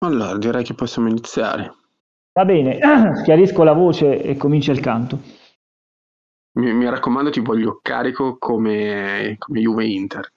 [0.00, 1.74] Allora, direi che possiamo iniziare.
[2.32, 2.78] Va bene,
[3.24, 5.18] chiarisco la voce e comincia il canto.
[6.58, 10.32] Mi, mi raccomando, ti voglio carico come, come Juve Inter.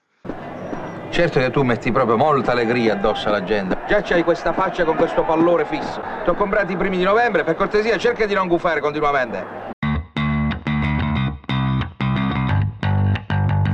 [1.12, 3.78] Certo che tu metti proprio molta allegria addosso alla gente.
[3.88, 6.02] Già c'hai questa faccia con questo pallore fisso.
[6.24, 9.70] Ti ho comprato i primi di novembre, per cortesia cerca di non gufare continuamente.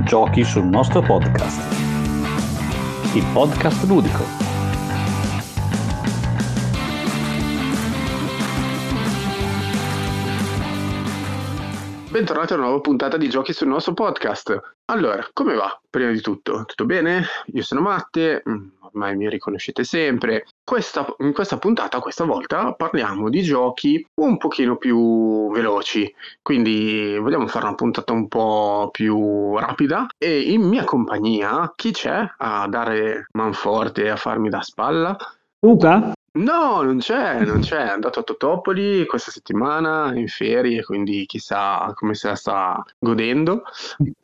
[0.04, 1.60] Giochi sul nostro podcast.
[3.14, 4.37] Il podcast ludico.
[12.18, 14.60] Bentornati a una nuova puntata di Giochi sul nostro podcast.
[14.86, 15.80] Allora, come va?
[15.88, 17.22] Prima di tutto, tutto bene?
[17.52, 20.44] Io sono Matte, mm, ormai mi riconoscete sempre.
[20.64, 26.12] Questa, in questa puntata, questa volta, parliamo di giochi un pochino più veloci,
[26.42, 32.28] quindi vogliamo fare una puntata un po' più rapida e in mia compagnia chi c'è
[32.36, 35.16] a dare manforte e a farmi da spalla?
[35.60, 36.14] Luca?
[36.38, 37.78] No, non c'è, non c'è.
[37.78, 43.62] È andato a Totopoli questa settimana in ferie, quindi chissà come se la sta godendo.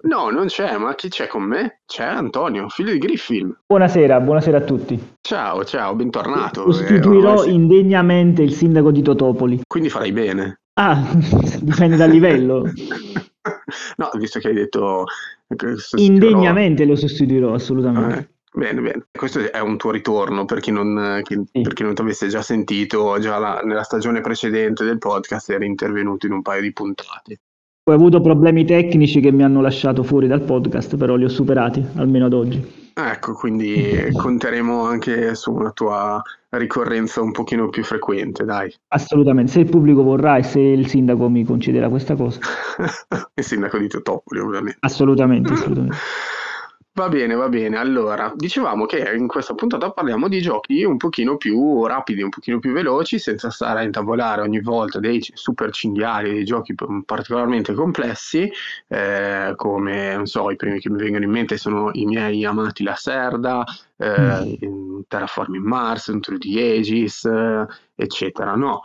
[0.03, 1.81] No, non c'è, ma chi c'è con me?
[1.87, 3.53] C'è Antonio, figlio di Griffin.
[3.67, 5.15] Buonasera, buonasera a tutti.
[5.21, 6.71] Ciao, ciao, bentornato.
[6.71, 9.61] Sostituirò Eh, ormai si- indegnamente il sindaco di Totopoli.
[9.67, 10.61] Quindi farai bene.
[10.75, 11.03] Ah,
[11.61, 12.63] dipende dal livello.
[13.97, 15.05] no, visto che hai detto...
[15.49, 18.19] che sostituirò- Indegnamente lo sostituirò, assolutamente.
[18.19, 19.07] Eh, Bene, bene.
[19.11, 21.61] Questo è un tuo ritorno per chi non, chi- Sì.
[21.63, 25.67] per chi non ti avesse già sentito, già la- nella stagione precedente del podcast eri
[25.67, 27.41] intervenuto in un paio di puntate.
[27.91, 31.85] Ho avuto problemi tecnici che mi hanno lasciato fuori dal podcast, però li ho superati,
[31.97, 32.83] almeno ad oggi.
[32.95, 33.75] Ecco, quindi
[34.17, 38.73] conteremo anche su una tua ricorrenza un pochino più frequente, dai.
[38.95, 42.39] Assolutamente, se il pubblico vorrà e se il sindaco mi concederà questa cosa.
[43.35, 44.79] Il sindaco di Totopoli, ovviamente.
[44.81, 45.97] Assolutamente, assolutamente.
[46.97, 47.77] Va bene, va bene.
[47.77, 52.61] Allora, dicevamo che in questa puntata parliamo di giochi un pochino più rapidi, un pochino
[52.61, 56.73] più veloci, senza stare a intavolare ogni volta dei super cinghiali, dei giochi
[57.05, 58.49] particolarmente complessi,
[58.87, 62.85] eh, come, non so, i primi che mi vengono in mente sono i miei amati
[62.85, 63.65] Lacerda,
[63.97, 67.29] eh, in Terraforming Mars, un True the Aegis,
[67.95, 68.81] eccetera, no?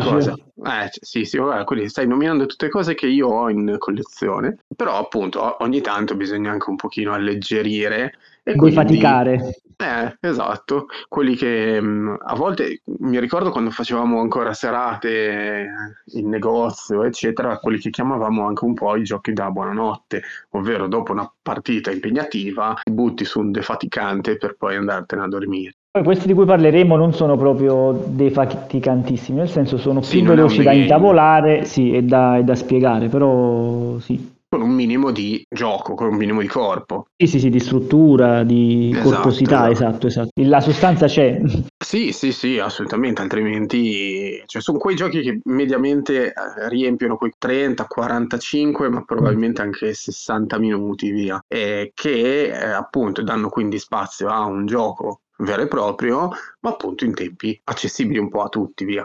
[0.00, 0.32] Cosa.
[0.32, 4.98] Eh, sì, sì, vabbè, quindi stai nominando tutte cose che io ho in collezione, però
[4.98, 8.76] appunto ogni tanto bisogna anche un pochino alleggerire e quindi...
[8.76, 9.60] Defaticare.
[9.78, 15.68] Eh, esatto, quelli che mh, a volte mi ricordo quando facevamo ancora serate
[16.14, 20.22] in negozio, eccetera, quelli che chiamavamo anche un po' i giochi da buonanotte,
[20.52, 25.74] ovvero dopo una partita impegnativa ti butti su un defaticante per poi andartene a dormire.
[25.90, 30.36] Poi questi di cui parleremo non sono proprio defaticantissimi, nel senso sono Sì, più un
[30.36, 34.35] veloci da intavolare, sì, e da, e da spiegare, però sì.
[34.56, 37.08] Con un minimo di gioco, con un minimo di corpo.
[37.14, 40.06] Sì, sì, sì, di struttura, di Esatto, corposità, esatto.
[40.06, 40.30] esatto, esatto.
[40.36, 41.38] La sostanza c'è.
[41.86, 47.84] Sì, sì, sì, assolutamente, altrimenti cioè, sono quei giochi che mediamente eh, riempiono quei 30,
[47.84, 54.46] 45, ma probabilmente anche 60 minuti, via, e che eh, appunto danno quindi spazio a
[54.46, 56.30] un gioco vero e proprio,
[56.60, 59.04] ma appunto in tempi accessibili un po' a tutti, via.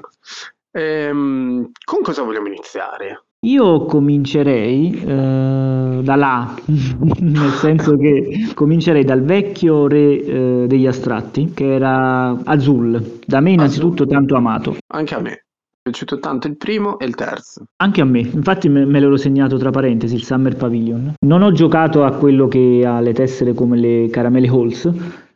[0.71, 3.25] Ehm, con cosa vogliamo iniziare?
[3.43, 11.51] Io comincerei eh, da là, nel senso che comincerei dal vecchio re eh, degli astratti,
[11.51, 14.77] che era Azul, da me innanzitutto tanto amato.
[14.93, 15.29] Anche a me.
[15.29, 17.63] Mi è piaciuto tanto il primo e il terzo.
[17.77, 21.13] Anche a me, infatti me, me l'ero segnato tra parentesi, il Summer Pavilion.
[21.25, 24.87] Non ho giocato a quello che ha le tessere come le caramelle Halls,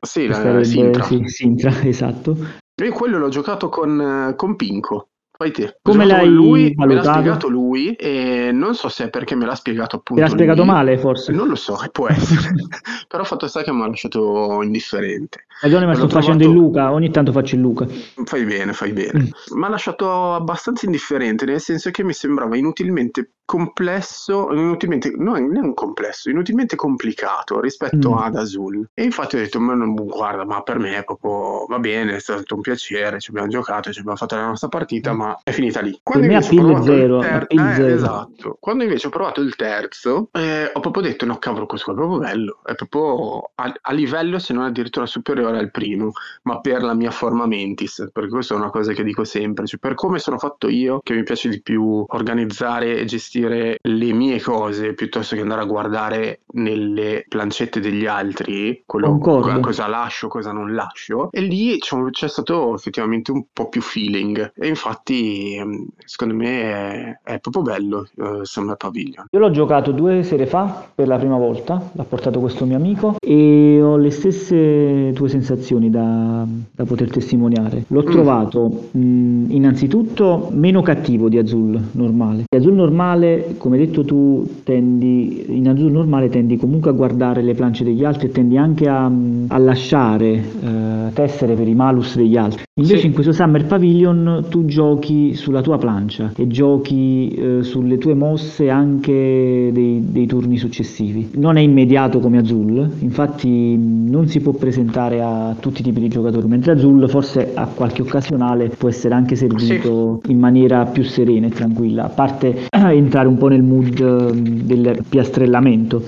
[0.02, 1.04] Sì, la, sarebbe- Sintra.
[1.06, 2.38] sì, Sintra, esatto.
[2.84, 4.00] Io quello l'ho giocato con,
[4.30, 5.08] eh, con Pinco.
[5.38, 5.78] Fai te.
[5.82, 7.20] Come l'hai lui, me l'ha valutato?
[7.20, 10.72] spiegato lui e non so se è perché me l'ha spiegato appunto l'ha spiegato lui.
[10.72, 11.32] male forse?
[11.34, 12.54] Non lo so, può essere.
[13.08, 15.46] Però fatto sta che mi ha lasciato indifferente.
[15.62, 17.86] Ragione, ma sto facendo trovato- il Luca, ogni tanto faccio il Luca.
[18.26, 19.20] Fai bene, fai bene.
[19.24, 19.58] Mm.
[19.58, 25.74] Mi ha lasciato abbastanza indifferente, nel senso che mi sembrava inutilmente complesso, inutilmente, no, non
[25.74, 28.18] complesso, inutilmente complicato rispetto Mm.
[28.18, 28.90] ad Azul.
[28.94, 32.20] E infatti ho detto, ma non- guarda, ma per me è proprio, va bene, è
[32.20, 35.82] stato un piacere, ci abbiamo giocato, ci abbiamo fatto la nostra partita, ma è finita
[35.82, 35.98] lì.
[36.04, 36.30] Quando Mm.
[36.30, 37.94] me invece ho appeal provato il zero, ter- appeal eh, zero.
[37.94, 38.58] esatto.
[38.60, 42.06] Quando invece ho provato il terzo, eh, ho proprio detto, no cavolo, questo qua è
[42.06, 46.12] proprio bello, è proprio a, a livello, se non addirittura superiore al primo
[46.44, 49.80] ma per la mia forma mentis, perché questa è una cosa che dico sempre, cioè
[49.80, 54.42] per come sono fatto io, che mi piace di più organizzare e gestire le mie
[54.42, 59.60] cose piuttosto che andare a guardare nelle plancette degli altri, quello Concordo.
[59.60, 64.52] cosa lascio, cosa non lascio, e lì c'è, c'è stato effettivamente un po' più feeling,
[64.56, 69.28] e infatti infatti ehm, secondo me è, è proprio bello uh, Summer Pavilion.
[69.32, 73.16] Io l'ho giocato due sere fa per la prima volta, l'ha portato questo mio amico
[73.26, 76.46] e ho le stesse tue sensazioni da,
[76.76, 77.86] da poter testimoniare.
[77.88, 78.12] L'ho mm.
[78.12, 82.44] trovato mh, innanzitutto meno cattivo di Azul normale.
[82.50, 87.42] Di Azul normale, come hai detto tu, tendi, in Azul normale tendi comunque a guardare
[87.42, 92.16] le planche degli altri e tendi anche a, a lasciare eh, tessere per i malus
[92.16, 92.64] degli altri.
[92.78, 93.06] Invece sì.
[93.08, 98.70] in questo Summer Pavilion tu giochi sulla tua plancia e giochi eh, sulle tue mosse
[98.70, 101.32] anche dei, dei, turni successivi.
[101.36, 106.08] Non è immediato come Azul, infatti non si può presentare a tutti i tipi di
[106.08, 110.32] giocatori, mentre Azul forse a qualche occasionale può essere anche servito sì.
[110.32, 115.04] in maniera più serena e tranquilla, a parte entrare un po' nel mood ehm, del
[115.08, 116.04] piastrellamento.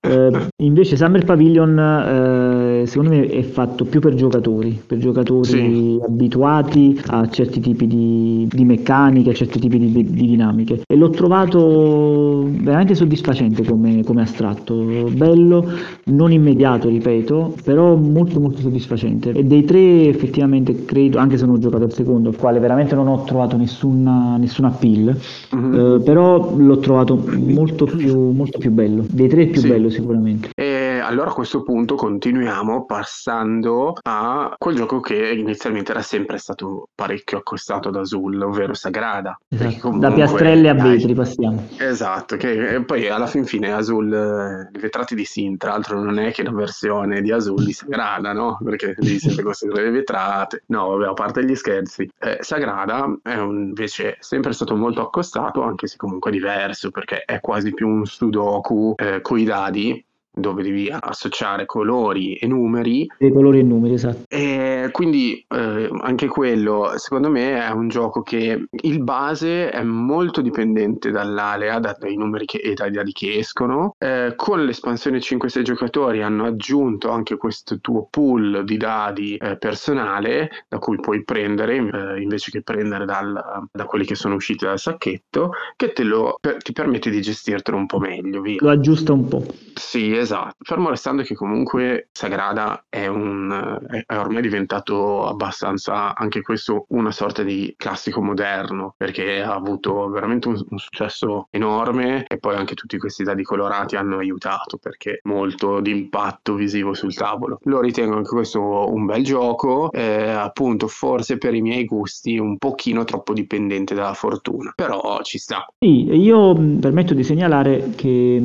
[0.00, 0.30] Eh,
[0.62, 2.49] invece Summer Pavilion eh,
[2.86, 5.98] secondo me è fatto più per giocatori, per giocatori sì.
[6.02, 11.10] abituati a certi tipi di, di, meccaniche, a certi tipi di, di, dinamiche e l'ho
[11.10, 14.74] trovato veramente soddisfacente come, come, astratto,
[15.10, 15.68] bello,
[16.04, 21.56] non immediato ripeto, però molto molto soddisfacente e dei tre effettivamente credo, anche se non
[21.56, 25.16] ho giocato il secondo, al quale veramente non ho trovato nessuna, nessuna appeal,
[25.54, 25.74] mm-hmm.
[25.74, 29.68] eh, però l'ho trovato molto più, molto più bello, dei tre più sì.
[29.68, 30.50] bello sicuramente.
[30.54, 30.69] E
[31.10, 37.38] allora a questo punto continuiamo passando a quel gioco che inizialmente era sempre stato parecchio
[37.38, 39.36] accostato da Azul, ovvero Sagrada.
[39.48, 39.78] Esatto.
[39.80, 41.66] Comunque, da piastrelle a vetri passiamo.
[41.78, 46.20] Esatto, che poi alla fin fine Azul, eh, i ritratti di Sin, tra l'altro non
[46.20, 48.58] è che una versione di Azul di Sagrada, no?
[48.62, 50.62] Perché devi sempre costruire le vetrate.
[50.66, 52.08] No, vabbè, a parte gli scherzi.
[52.20, 57.40] Eh, Sagrada è un, invece sempre stato molto accostato, anche se comunque diverso, perché è
[57.40, 63.06] quasi più un sudoku eh, coi dadi dove devi associare colori e numeri.
[63.18, 64.24] Dei colori e numeri, esatto.
[64.28, 70.40] E quindi eh, anche quello, secondo me, è un gioco che il base è molto
[70.40, 73.94] dipendente dall'alea, dai numeri che, e dai dadi che escono.
[73.98, 80.50] Eh, con l'espansione 5-6 giocatori hanno aggiunto anche questo tuo pool di dadi eh, personale
[80.68, 84.78] da cui puoi prendere eh, invece che prendere dal, da quelli che sono usciti dal
[84.78, 88.40] sacchetto, che te lo, per, ti permette di gestirtelo un po' meglio.
[88.40, 88.58] Via.
[88.60, 89.44] Lo aggiusta un po'.
[89.80, 90.56] Sì, esatto.
[90.60, 97.42] Fermo restando che comunque Sagrada è, un, è ormai diventato abbastanza anche questo una sorta
[97.42, 102.98] di classico moderno perché ha avuto veramente un, un successo enorme e poi anche tutti
[102.98, 107.58] questi dadi colorati hanno aiutato perché molto di impatto visivo sul tavolo.
[107.62, 108.60] Lo ritengo anche questo
[108.92, 114.14] un bel gioco, eh, appunto forse per i miei gusti un pochino troppo dipendente dalla
[114.14, 115.66] fortuna, però ci sta.
[115.78, 118.42] Sì, io permetto di segnalare che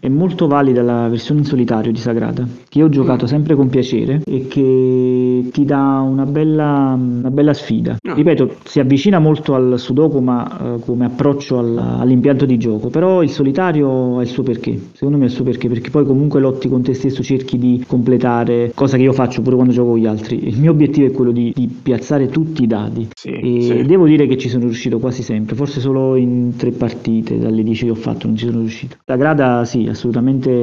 [0.00, 3.28] è molto valida la versione in solitario di Sagrada, che io ho giocato mm.
[3.28, 7.96] sempre con piacere e che ti dà una bella, una bella sfida.
[8.00, 8.12] No.
[8.12, 8.14] Ah.
[8.14, 13.22] Ripeto, si avvicina molto al Sudoku ma uh, come approccio al, all'impianto di gioco, però
[13.22, 16.40] il solitario ha il suo perché, secondo me ha il suo perché, perché poi comunque
[16.40, 19.98] lotti con te stesso, cerchi di completare, cosa che io faccio pure quando gioco con
[19.98, 20.48] gli altri.
[20.48, 23.82] Il mio obiettivo è quello di, di piazzare tutti i dadi sì, e sì.
[23.82, 27.84] devo dire che ci sono riuscito quasi sempre, forse solo in tre partite dalle 10
[27.84, 28.96] che ho fatto non ci sono riuscito.
[29.04, 30.61] Sagrada sì, assolutamente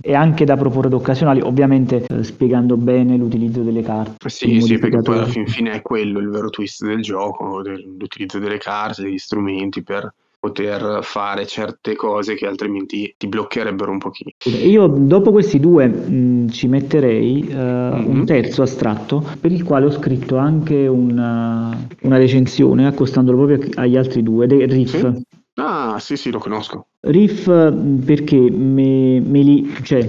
[0.00, 4.28] e anche da proporre ad occasionali, ovviamente eh, spiegando bene l'utilizzo delle carte.
[4.28, 8.38] Sì, sì, perché poi alla fin fine è quello il vero twist del gioco, l'utilizzo
[8.38, 14.30] delle carte, degli strumenti per poter fare certe cose che altrimenti ti bloccherebbero un pochino.
[14.44, 18.08] Io dopo questi due mh, ci metterei uh, mm-hmm.
[18.08, 23.96] un terzo astratto per il quale ho scritto anche una, una recensione accostandolo proprio agli
[23.96, 24.98] altri due è Riff.
[24.98, 25.22] Sì?
[25.60, 26.86] Ah, sì, sì, lo conosco.
[27.00, 27.46] Riff
[28.04, 30.06] perché me, me li, cioè,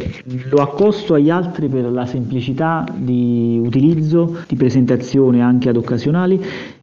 [0.50, 6.40] lo accosto agli altri per la semplicità di utilizzo, di presentazione anche ad occasionali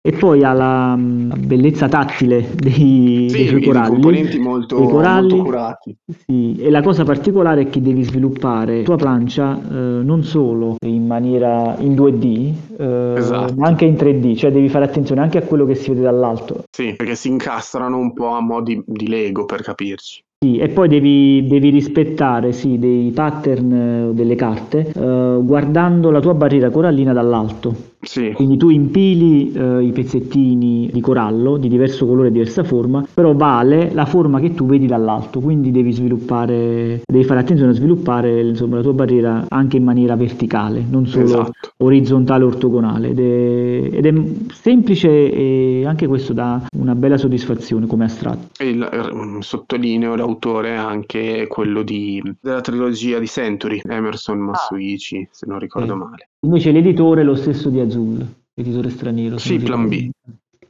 [0.06, 3.88] e poi ha la, bellezza tattile dei, sì, dei coralli.
[3.88, 5.96] componenti molto, dei coralli, molto curati.
[6.24, 10.76] Sì, e la cosa particolare è che devi sviluppare la tua plancia eh, non solo
[10.86, 13.54] in maniera in 2D, eh, esatto.
[13.56, 16.62] ma anche in 3D, cioè devi fare attenzione anche a quello che si vede dall'alto.
[16.70, 20.22] Sì, perché si incastrano un po' a mo' di, di Lego per capirci.
[20.38, 26.20] Sì, e poi devi, devi rispettare sì, dei pattern eh, delle carte eh, guardando la
[26.20, 27.94] tua barriera corallina dall'alto.
[28.06, 28.32] Sì.
[28.32, 33.34] Quindi tu impili eh, i pezzettini di corallo di diverso colore e diversa forma, però
[33.34, 38.40] vale la forma che tu vedi dall'alto, quindi devi sviluppare, devi fare attenzione a sviluppare
[38.40, 41.72] insomma, la tua barriera anche in maniera verticale, non solo esatto.
[41.78, 43.08] orizzontale o ortogonale.
[43.10, 44.14] Ed è, ed è,
[44.52, 48.62] semplice e anche questo dà una bella soddisfazione come astratto.
[48.62, 55.28] E il, eh, sottolineo l'autore anche quello di, della trilogia di Century, Emerson Masuici, ah.
[55.30, 55.96] se non ricordo eh.
[55.96, 56.28] male.
[56.46, 58.24] Invece l'editore è lo stesso di Azul,
[58.54, 59.36] l'editore straniero.
[59.36, 60.10] Sì, Plan B.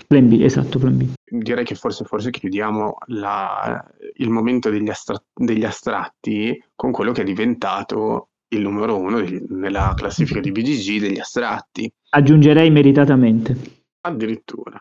[0.07, 1.07] Plan B, esatto, plan B.
[1.23, 7.21] Direi che forse, forse chiudiamo la, il momento degli, astra- degli astratti con quello che
[7.23, 11.93] è diventato il numero uno di, nella classifica di BGG degli astratti.
[12.11, 13.57] Aggiungerei meritatamente.
[14.01, 14.81] Addirittura.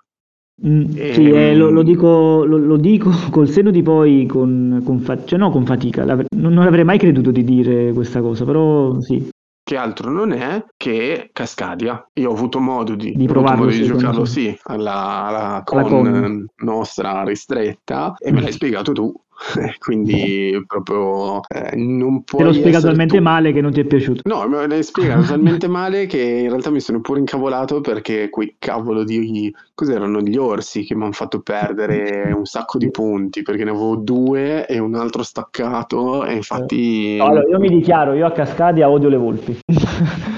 [0.66, 5.00] Mm, sì, eh, lo, lo, dico, lo, lo, dico, col senno di poi, con, con,
[5.00, 6.06] fa- cioè no, con fatica.
[6.06, 9.28] non, non, avrei mai creduto di dire questa cosa, però sì.
[9.68, 12.08] Che altro non è che Cascadia.
[12.14, 15.90] Io ho avuto modo di, di, provarlo, modo di giocarlo, sì, alla, alla, con, alla
[15.90, 19.12] con nostra ristretta e me l'hai spiegato tu.
[19.80, 23.24] quindi proprio eh, non puoi te l'ho spiegato talmente tu...
[23.24, 24.22] male che non ti è piaciuto.
[24.26, 28.56] No me l'hai spiegato talmente male che in realtà mi sono pure incavolato perché quei
[28.60, 30.22] cavolo di cos'erano?
[30.22, 34.66] Gli orsi che mi hanno fatto perdere un sacco di punti perché ne avevo due
[34.66, 39.10] e un altro staccato e infatti no, allora io mi dichiaro io a Cascadia odio
[39.10, 39.60] le volpi.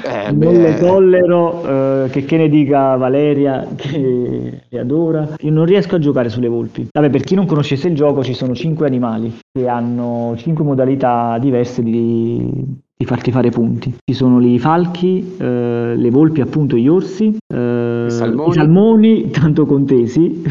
[0.04, 0.58] Eh, non beh...
[0.58, 5.36] le tollero eh, che, che ne dica Valeria che le adora.
[5.40, 6.88] Io non riesco a giocare sulle volpi.
[6.92, 11.38] Vabbè per chi non conoscesse il gioco ci sono cinque animali che hanno cinque modalità
[11.40, 13.96] diverse di, di farti fare punti.
[14.04, 18.50] Ci sono i falchi, eh, le volpi, appunto gli orsi, eh, I, salmoni.
[18.50, 19.30] i, salmoni.
[19.30, 20.44] tanto contesi.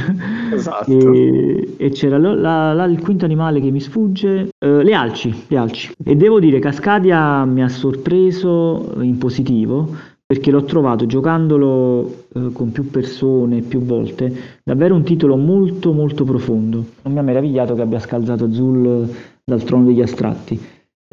[0.53, 0.91] Esatto.
[0.91, 5.57] e, e, c'era la, la, il quinto animale che mi sfugge, eh, le alci, le
[5.57, 5.93] alci.
[6.05, 12.73] E devo dire, Cascadia mi ha sorpreso in positivo perché l'ho trovato giocandolo eh, con
[12.73, 17.83] più persone più volte davvero un titolo molto molto profondo non mi ha meravigliato che
[17.83, 19.09] abbia scalzato Zul
[19.45, 20.61] dal trono degli astratti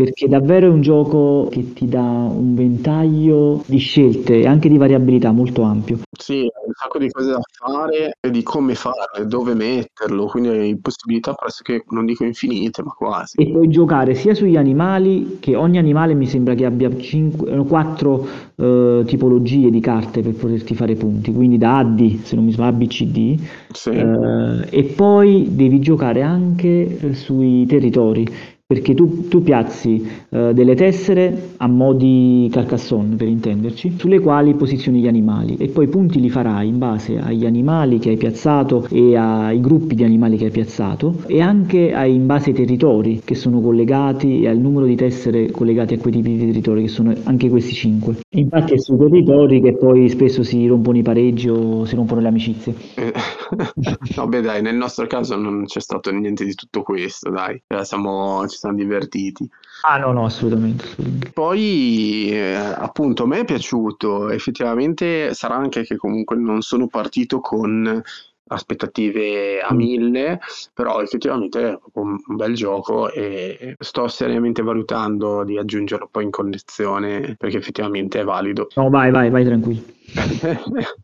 [0.03, 4.77] perché davvero è un gioco che ti dà un ventaglio di scelte e anche di
[4.77, 5.99] variabilità molto ampio.
[6.11, 10.77] Sì, un sacco di cose da fare e di come farle, dove metterlo, quindi hai
[10.77, 13.41] possibilità pressoché, non dico infinite, ma quasi.
[13.41, 18.27] E puoi giocare sia sugli animali, che ogni animale mi sembra che abbia 5, 4
[18.55, 22.51] eh, tipologie di carte per poterti fare punti, quindi da A D, se non mi
[22.51, 23.39] sbaglio, A, B, C, D.
[23.71, 23.89] Sì.
[23.89, 30.73] Eh, e poi devi giocare anche eh, sui territori perché tu, tu piazzi uh, delle
[30.73, 35.87] tessere a mo' di Carcassonne per intenderci, sulle quali posizioni gli animali e poi i
[35.87, 40.37] punti li farai in base agli animali che hai piazzato e ai gruppi di animali
[40.37, 44.57] che hai piazzato e anche ai, in base ai territori che sono collegati e al
[44.57, 48.15] numero di tessere collegati a quei tipi di territori che sono anche questi cinque.
[48.29, 52.27] Infatti è sui territori che poi spesso si rompono i pareggi o si rompono le
[52.27, 52.73] amicizie.
[52.95, 53.13] Eh,
[54.27, 58.57] beh dai, nel nostro caso non c'è stato niente di tutto questo, dai, siamo, ci
[58.63, 59.49] siamo divertiti.
[59.85, 60.85] Ah no, no, assolutamente.
[60.85, 61.31] assolutamente.
[61.31, 67.41] Poi eh, appunto a me è piaciuto, effettivamente sarà anche che comunque non sono partito
[67.41, 68.01] con
[68.47, 69.77] aspettative a mm.
[69.77, 70.39] mille,
[70.73, 77.35] però effettivamente è un bel gioco e sto seriamente valutando di aggiungerlo poi in collezione
[77.37, 78.67] perché effettivamente è valido.
[78.75, 79.83] No, vai, vai, vai tranquillo.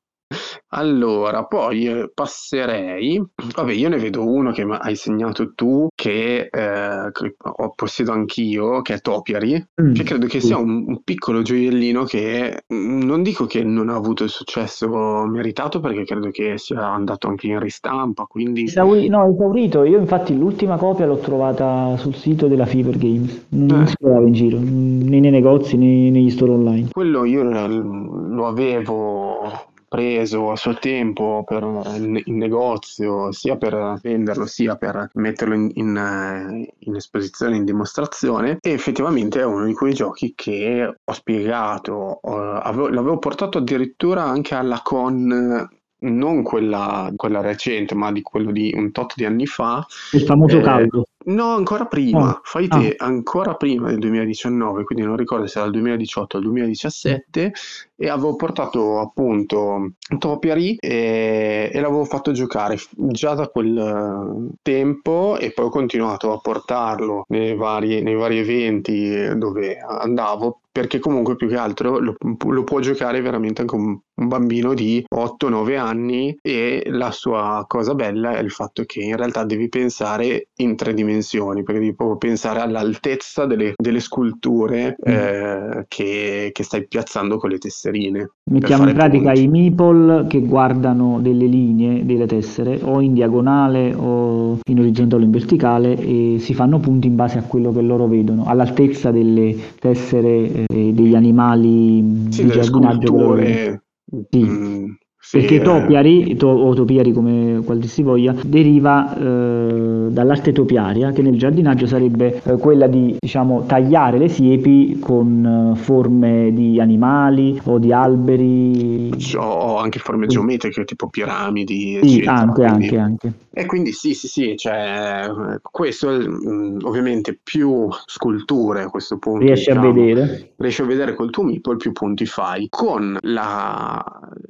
[0.71, 3.24] Allora, poi eh, passerei.
[3.55, 8.95] Vabbè, io ne vedo uno che hai segnato tu, che, eh, ho possiedo anch'io, che
[8.95, 9.93] è Topiary, mm.
[9.93, 13.95] che credo che sia un, un, piccolo gioiellino che mm, non dico che non ha
[13.95, 14.88] avuto il successo
[15.25, 18.25] meritato, perché credo che sia andato anche in ristampa.
[18.25, 18.65] Quindi...
[18.65, 19.83] Esauri- no, esaurito.
[19.83, 23.88] Io, infatti, l'ultima copia l'ho trovata sul sito della Fever Games, non eh.
[23.88, 26.89] si trovava in giro, né nei negozi né negli store online.
[26.91, 34.75] Quello io lo avevo preso a suo tempo per, in, negozio sia per venderlo sia
[34.77, 38.60] per metterlo in, in, in, esposizione, in dimostrazione.
[38.62, 44.24] E effettivamente è uno di quei giochi che ho spiegato, uh, avevo, l'avevo portato addirittura
[44.24, 45.67] anche alla con
[46.00, 49.86] non quella, quella, recente, ma di quello di un tot di anni fa.
[50.12, 51.08] Il famoso eh, caldo.
[51.25, 52.39] No, ancora prima, oh.
[52.44, 53.06] fai te, ah.
[53.06, 57.51] ancora prima del 2019, quindi non ricordo se era il 2018 o il 2017,
[57.98, 65.51] e avevo portato appunto Topiary e, e l'avevo fatto giocare già da quel tempo e
[65.51, 71.50] poi ho continuato a portarlo nei vari, nei vari eventi dove andavo perché comunque più
[71.50, 76.84] che altro lo, lo può giocare veramente anche un, un bambino di 8-9 anni e
[76.88, 81.64] la sua cosa bella è il fatto che in realtà devi pensare in tre dimensioni,
[81.64, 85.12] perché devi proprio pensare all'altezza delle, delle sculture mm.
[85.12, 88.32] eh, che, che, stai piazzando con le tesserine.
[88.52, 89.44] Mettiamo in pratica punti.
[89.44, 95.26] i meeple che guardano delle linee delle tessere o in diagonale o in orizzontale o
[95.26, 99.56] in verticale e si fanno punti in base a quello che loro vedono, all'altezza delle
[99.80, 103.38] tessere eh, degli animali sì, di giardinaggio.
[103.38, 103.88] Sì.
[104.38, 104.86] Mm,
[105.22, 110.54] Sì, Perché eh, topiary, to- o topiary come qual dir si voglia, deriva eh, dall'arte
[110.54, 116.51] topiaria, che nel giardinaggio sarebbe eh, quella di diciamo, tagliare le siepi con eh, forme
[116.54, 119.10] di animali o di alberi.
[119.36, 122.36] ho anche forme geometriche, tipo piramidi, Sì, eccetera.
[122.38, 123.34] anche, quindi- anche, anche.
[123.60, 125.30] E quindi sì, sì, sì, cioè,
[125.62, 129.44] questo ovviamente più sculture a questo punto.
[129.44, 130.54] Riesci a diciamo, vedere?
[130.56, 134.01] riesci a vedere col tuo meeple più punti fai, con la,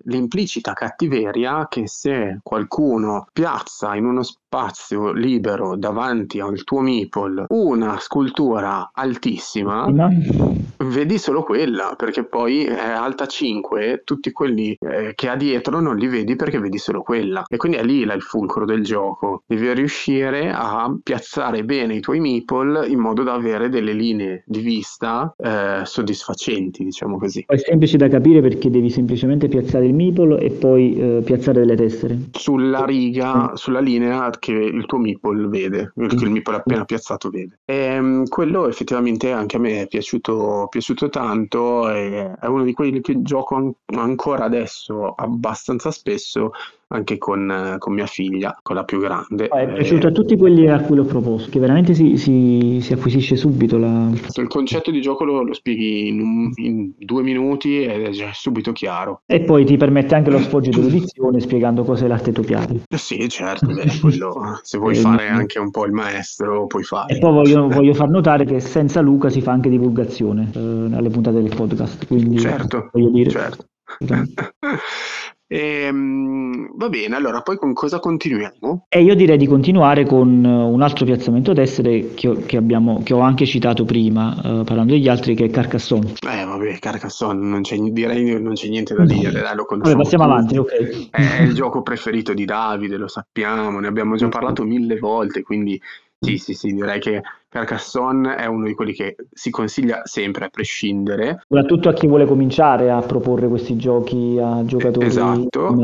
[0.03, 4.38] l'implicita cattiveria che se qualcuno piazza in uno spazio
[5.13, 10.09] libero davanti al tuo meeple una scultura altissima, Ma-
[10.77, 15.97] vedi solo quella, perché poi è alta 5, tutti quelli eh, che ha dietro non
[15.97, 17.43] li vedi perché vedi solo quella.
[17.47, 19.43] E quindi è lì là il fulcro del gioco.
[19.45, 24.61] Devi riuscire a piazzare bene i tuoi meeple in modo da avere delle linee di
[24.61, 27.43] vista eh, soddisfacenti, diciamo così.
[27.45, 31.75] È semplice da capire perché devi semplicemente piazzare il meeple e poi eh, piazzare delle
[31.75, 32.17] tessere.
[32.31, 37.59] Sulla riga, sulla linea che il tuo meeple vede, che il meeple appena piazzato vede.
[37.65, 43.01] E, mm, quello effettivamente anche a me è piaciuto, piaciuto tanto, è uno di quelli
[43.01, 46.51] che gioco an- ancora adesso abbastanza spesso
[46.91, 49.47] anche con, eh, con mia figlia, con la più grande.
[49.47, 52.93] È Eh, piaciuto a tutti quelli a cui l'ho proposto, che veramente si, si- si
[52.93, 54.09] acquisisce subito la...
[54.09, 58.31] il concetto di gioco lo, lo spieghi in, un- in due minuti ed è già
[58.33, 59.21] subito chiaro.
[59.27, 62.81] E poi ti permette anche lo sfoggio dell'edizione spiegando cos'è l'arte topiaria.
[62.89, 64.28] Eh Sì, certo, beh, quello,
[64.61, 67.15] se vuoi Eh, fare anche un po' il maestro, puoi fare.
[67.15, 71.09] E poi voglio, voglio far notare che senza Luca si fa anche divulgazione eh, alle
[71.09, 73.29] puntate del podcast, quindi Certo, voglio dire...
[73.29, 73.65] certo.
[75.51, 78.85] Ehm, va bene, allora poi con cosa continuiamo?
[78.87, 83.01] E io direi di continuare con eh, un altro piazzamento tessere che ho, che abbiamo-
[83.03, 86.13] che ho anche citato prima, eh, parlando degli altri, che è Carcassonne.
[86.21, 90.03] Eh, vabbè, Carcassonne, non c'è, direi non c'è niente da dire, dai, lo Vabbè, conosciamo
[90.03, 90.55] passiamo tutti.
[90.55, 91.09] avanti, ok.
[91.09, 95.81] È il gioco preferito di Davide, lo sappiamo, ne abbiamo già parlato mille volte, quindi
[96.19, 100.49] sì, sì, sì, direi che Carcassonne è uno di quelli che si consiglia sempre a
[100.49, 101.43] prescindere.
[101.47, 105.75] Soprattutto a chi vuole cominciare a proporre questi giochi a giocatori Esatto.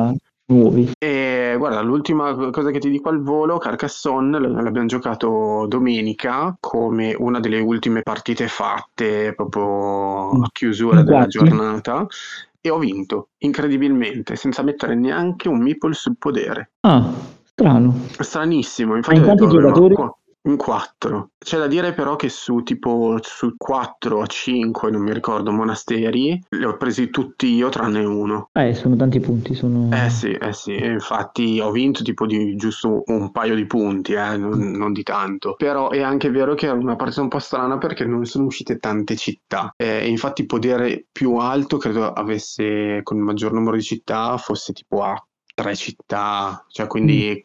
[0.48, 0.92] nuovi.
[1.00, 7.40] E guarda, l'ultima cosa che ti dico al volo, Carcassonne, l'abbiamo giocato domenica come una
[7.40, 11.32] delle ultime partite fatte, proprio a chiusura della Infatti.
[11.32, 12.06] giornata,
[12.62, 16.74] e ho vinto, incredibilmente, senza mettere neanche un meeple sul podere.
[16.82, 17.12] Ah,
[17.44, 17.96] strano.
[18.20, 21.32] Stranissimo, infatti in ho detto, quanti "Vabbè, ma giocatori?" qua- In quattro.
[21.38, 26.40] C'è da dire però che su tipo su 4 o 5, non mi ricordo, monasteri,
[26.50, 28.50] li ho presi tutti io tranne uno.
[28.52, 29.90] Eh, sono tanti punti, sono...
[29.92, 34.38] Eh sì, eh sì, infatti ho vinto tipo di giusto un paio di punti, eh,
[34.38, 35.56] non, non di tanto.
[35.58, 38.78] Però è anche vero che era una partita un po' strana perché non sono uscite
[38.78, 39.74] tante città.
[39.76, 44.74] Eh, infatti il podere più alto credo avesse con il maggior numero di città fosse
[44.74, 45.16] tipo a
[45.56, 47.42] tre città, cioè quindi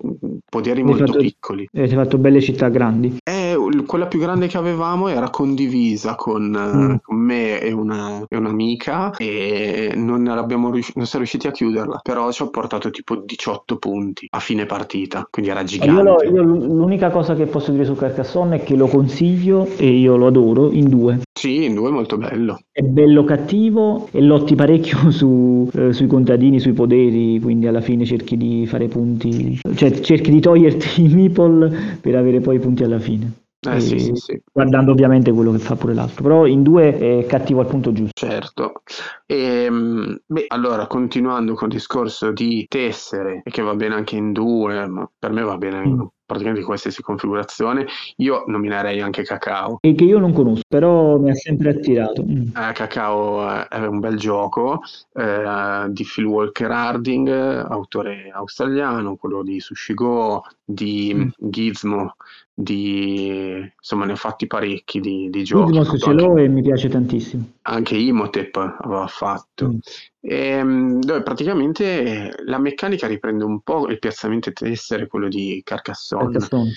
[0.49, 1.69] poderi Hai molto fatto- piccoli.
[1.73, 3.19] Avete fatto belle città grandi.
[3.23, 6.97] Eh, l- quella più grande che avevamo era condivisa con, eh, Mm.
[7.03, 10.25] con me e, una- e un'amica e non,
[10.73, 14.67] rius- non siamo riusciti a chiuderla, però ci ho portato tipo 18 punti a fine
[14.67, 16.03] partita, quindi era E Io, gigante.
[16.03, 20.17] lo- io l'unica cosa che posso dire su Carcassonne è che lo consiglio e io
[20.17, 21.21] lo adoro in due.
[21.41, 22.59] Sì, in due è molto bello.
[22.73, 28.05] È bello cattivo e lotti parecchio su, eh, sui contadini, sui poderi, quindi alla fine
[28.05, 32.85] cerchi di fare punti, cioè cerchi di toglierti i meeple per avere poi i punti
[32.85, 33.33] alla fine.
[33.67, 36.97] Eh E sì, sì, sì, Guardando ovviamente quello che fa pure l'altro, però in due
[36.99, 38.13] è cattivo al punto giusto.
[38.13, 38.83] certo.
[39.27, 44.33] Ehm, beh, allora, continuando con il discorso di tessere, e che va bene anche in
[44.33, 46.11] due, ma per me va bene in Mm.
[46.31, 49.79] Praticamente qualsiasi configurazione, io nominerei anche Cacao.
[49.81, 52.25] E che io non conosco, però mi ha sempre attirato.
[52.25, 52.55] Mm.
[52.57, 54.83] Eh, Cacao è è un bel gioco
[55.15, 57.29] eh, di Phil Walker Harding,
[57.69, 61.29] autore australiano, quello di Sushi Go, di Mm.
[61.39, 62.15] Gizmo,
[62.63, 65.77] di insomma ne ha fatti parecchi di, di giochi.
[65.77, 67.45] Fatto ce l'ho e mi piace tantissimo.
[67.63, 69.69] anche Imhotep aveva fatto.
[69.69, 69.79] Mm.
[70.23, 76.33] Ehm, dove praticamente eh, la meccanica riprende un po' il piazzamento tessere, quello di Carcassonne.
[76.33, 76.73] Carcassonne.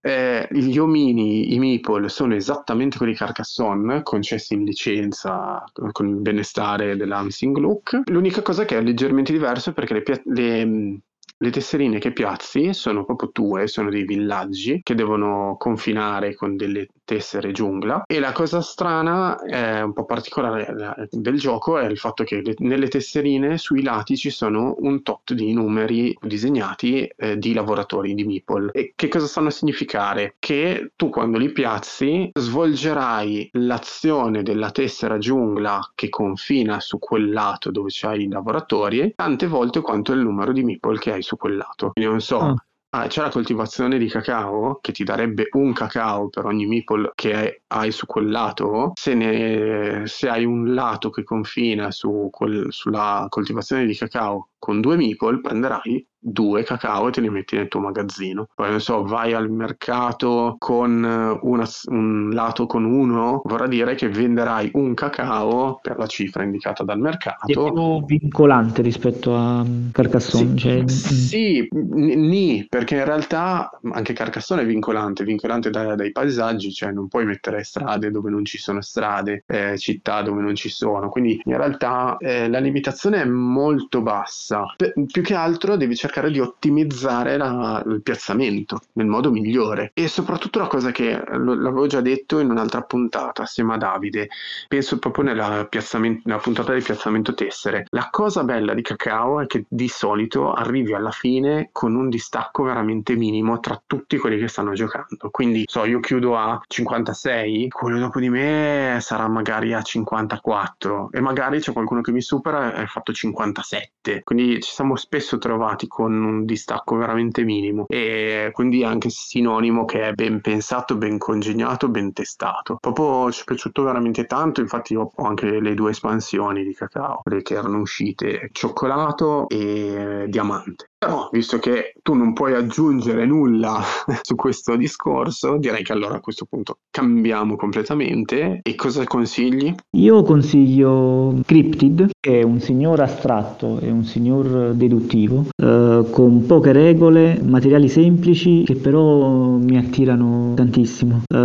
[0.00, 6.16] Eh, gli omini, i meeple, sono esattamente quelli di Carcassonne, concessi in licenza con il
[6.16, 8.02] benestare dell'Hansing Look.
[8.06, 11.00] L'unica cosa che è leggermente diverso è perché le, le, mh,
[11.40, 16.88] le tesserine che piazzi sono proprio tue, sono dei villaggi che devono confinare con delle
[17.08, 22.22] tessere giungla e la cosa strana è un po' particolare del gioco è il fatto
[22.22, 27.54] che le, nelle tesserine sui lati ci sono un tot di numeri disegnati eh, di
[27.54, 30.34] lavoratori di Meeple e che cosa stanno a significare?
[30.38, 37.70] Che tu quando li piazzi svolgerai l'azione della tessera giungla che confina su quel lato
[37.70, 41.56] dove c'hai i lavoratori tante volte quanto il numero di Meeple che hai su quel
[41.56, 41.92] lato.
[41.92, 42.56] Quindi non so, oh
[42.90, 47.62] Ah, c'è la coltivazione di cacao che ti darebbe un cacao per ogni meeple che
[47.66, 48.92] hai su quel lato.
[48.94, 54.80] Se, ne, se hai un lato che confina su quel, sulla coltivazione di cacao con
[54.80, 58.48] due meeple, prenderai due cacao e te li metti nel tuo magazzino.
[58.54, 63.94] Poi non so, vai al mercato con eh, una, un lato con uno, vorrà dire
[63.94, 67.46] che venderai un cacao per la cifra indicata dal mercato.
[67.46, 70.52] È più vincolante rispetto a Carcassonne.
[70.52, 70.88] Sì, cioè...
[70.88, 77.08] sì ni, perché in realtà anche Carcassonne è vincolante, vincolante da, dai paesaggi, cioè non
[77.08, 81.40] puoi mettere strade dove non ci sono strade, eh, città dove non ci sono, quindi
[81.44, 84.74] in realtà eh, la limitazione è molto bassa.
[84.76, 89.92] P- più che altro devi cercare cercare di ottimizzare la, il piazzamento nel modo migliore.
[89.94, 94.28] E soprattutto la cosa che l'avevo già detto in un'altra puntata assieme a Davide
[94.66, 97.86] penso proprio nella, nella puntata del piazzamento tessere.
[97.90, 102.64] La cosa bella di Cacao è che di solito arrivi alla fine con un distacco
[102.64, 105.30] veramente minimo tra tutti quelli che stanno giocando.
[105.30, 111.20] Quindi so io chiudo a 56 quello dopo di me sarà magari a 54 e
[111.20, 115.86] magari c'è qualcuno che mi supera e ha fatto 57 quindi ci siamo spesso trovati
[115.98, 121.88] con un distacco veramente minimo e quindi anche sinonimo che è ben pensato, ben congegnato,
[121.88, 122.76] ben testato.
[122.80, 127.42] Proprio ci è piaciuto veramente tanto, infatti ho anche le due espansioni di cacao, quelle
[127.42, 130.90] che erano uscite, cioccolato e diamante.
[130.98, 133.80] Però, visto che tu non puoi aggiungere nulla
[134.22, 138.58] su questo discorso, direi che allora a questo punto cambiamo completamente.
[138.62, 139.72] E cosa consigli?
[139.96, 146.72] Io consiglio Cryptid, che è un signor astratto e un signor deduttivo, eh, con poche
[146.72, 151.22] regole, materiali semplici che però mi attirano tantissimo.
[151.32, 151.36] Eh,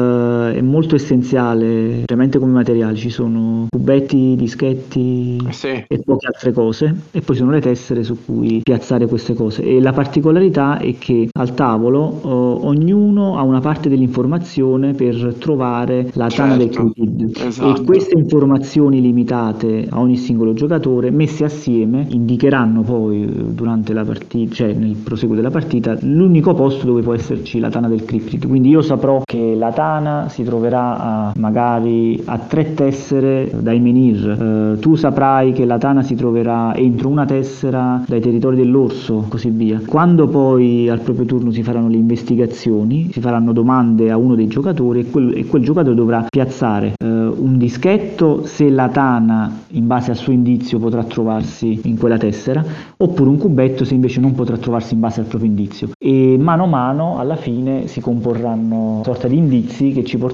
[0.53, 5.83] è molto essenziale, veramente come materiali, ci sono cubetti, dischetti sì.
[5.87, 6.95] e poche altre cose.
[7.11, 11.29] E poi sono le tessere su cui piazzare queste cose e la particolarità è che
[11.31, 17.37] al tavolo oh, ognuno ha una parte dell'informazione per trovare la tana certo, del Cupid
[17.37, 17.81] esatto.
[17.81, 24.53] e queste informazioni limitate a ogni singolo giocatore messe assieme indicheranno poi durante la partita,
[24.53, 28.47] cioè nel proseguo della partita, l'unico posto dove può esserci la tana del Cryptid.
[28.47, 34.73] Quindi io saprò che la tana si troverà a, magari a tre tessere dai menhir,
[34.75, 39.49] eh, tu saprai che la tana si troverà entro una tessera dai territori dell'orso così
[39.49, 39.81] via.
[39.85, 44.47] Quando poi al proprio turno si faranno le investigazioni, si faranno domande a uno dei
[44.47, 49.87] giocatori e quel, e quel giocatore dovrà piazzare eh, un dischetto se la tana in
[49.87, 52.63] base al suo indizio potrà trovarsi in quella tessera,
[52.97, 55.89] oppure un cubetto se invece non potrà trovarsi in base al proprio indizio.
[55.97, 60.32] E mano a mano alla fine si comporranno sorta di indizi che ci porteranno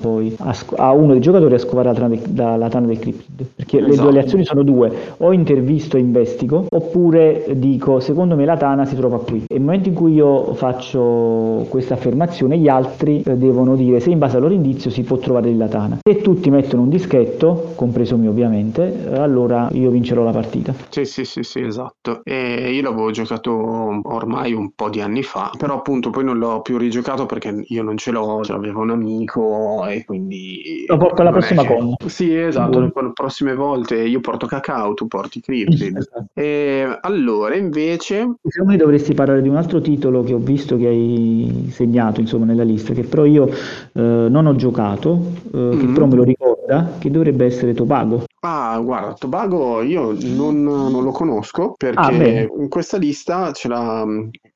[0.00, 2.98] poi a, sc- a uno dei giocatori a scovare la tana, de- la tana del
[2.98, 3.46] cryptid.
[3.56, 3.90] Perché esatto.
[3.90, 8.56] le due le azioni sono due, o intervisto e investigo, oppure dico secondo me la
[8.56, 9.44] tana si trova qui.
[9.46, 14.10] E nel momento in cui io faccio questa affermazione, gli altri eh, devono dire se
[14.10, 15.98] in base al loro indizio si può trovare la tana.
[16.02, 20.74] Se tutti mettono un dischetto, compreso me ovviamente, eh, allora io vincerò la partita.
[20.88, 22.20] Sì, sì, sì, sì, esatto.
[22.24, 26.60] E io l'avevo giocato ormai un po' di anni fa, però appunto poi non l'ho
[26.60, 29.39] più rigiocato perché io non ce l'ho, ce l'avevo un amico
[29.88, 30.84] e quindi...
[30.86, 31.68] Lo porto alla prossima che...
[31.68, 31.94] con.
[32.06, 35.96] Sì, esatto, le prossime volte io porto cacao, tu porti Cryptid.
[35.98, 36.26] esatto.
[36.34, 40.86] E allora invece Secondo me dovresti parlare di un altro titolo che ho visto che
[40.86, 45.20] hai segnato insomma, nella lista, che però io eh, non ho giocato,
[45.52, 45.78] eh, mm-hmm.
[45.78, 48.24] che però me lo ricorda, che dovrebbe essere Tobago.
[48.40, 54.04] Ah, guarda, Tobago io non, non lo conosco perché ah, in questa lista ce l'ha,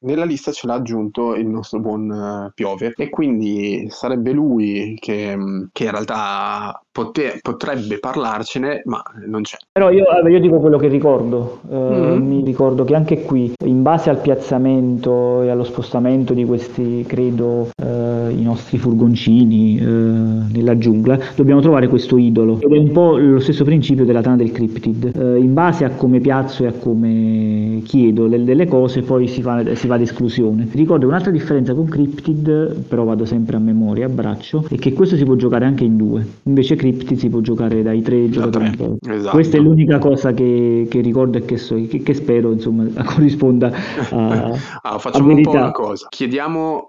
[0.05, 5.37] nella lista ce l'ha aggiunto il nostro buon uh, Piove e quindi sarebbe lui che,
[5.73, 9.57] che in realtà pote- potrebbe parlarcene, ma non c'è.
[9.73, 12.27] Però io, io dico quello che ricordo, uh, mm-hmm.
[12.27, 17.71] mi ricordo che anche qui, in base al piazzamento e allo spostamento di questi, credo,
[17.83, 23.41] uh, i nostri furgoncini nella giungla, dobbiamo trovare questo idolo ed è un po' lo
[23.41, 25.13] stesso principio della tana del cryptid.
[25.17, 29.43] Eh, in base a come piazzo e a come chiedo le, delle cose, poi si,
[29.43, 30.69] fa, si va ad esclusione.
[30.73, 35.17] Ricordo un'altra differenza con cryptid, però vado sempre a memoria, a braccio, è che questo
[35.17, 36.27] si può giocare anche in due.
[36.45, 38.99] Invece cryptid si può giocare dai tre giocatori.
[39.09, 39.31] Esatto.
[39.31, 43.73] Questa è l'unica cosa che, che ricordo e che, so, che, che spero insomma, corrisponda
[44.11, 44.51] a,
[44.83, 46.07] ah, facciamo a un po' una cosa.
[46.11, 46.89] Chiediamo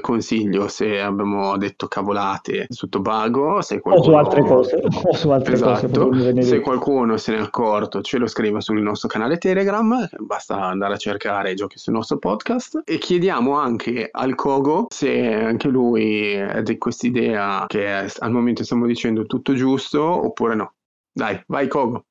[0.00, 4.02] consigli consiglio se abbiamo detto cavolate su Tobago, se qualcuno...
[4.06, 6.08] o su altre cose, o su altre esatto.
[6.08, 10.60] cose se qualcuno se ne è accorto ce lo scriva sul nostro canale Telegram, basta
[10.60, 15.66] andare a cercare i giochi sul nostro podcast e chiediamo anche al Kogo se anche
[15.66, 20.74] lui è di questa idea che al momento stiamo dicendo tutto giusto oppure no.
[21.12, 22.04] Dai, vai Kogo.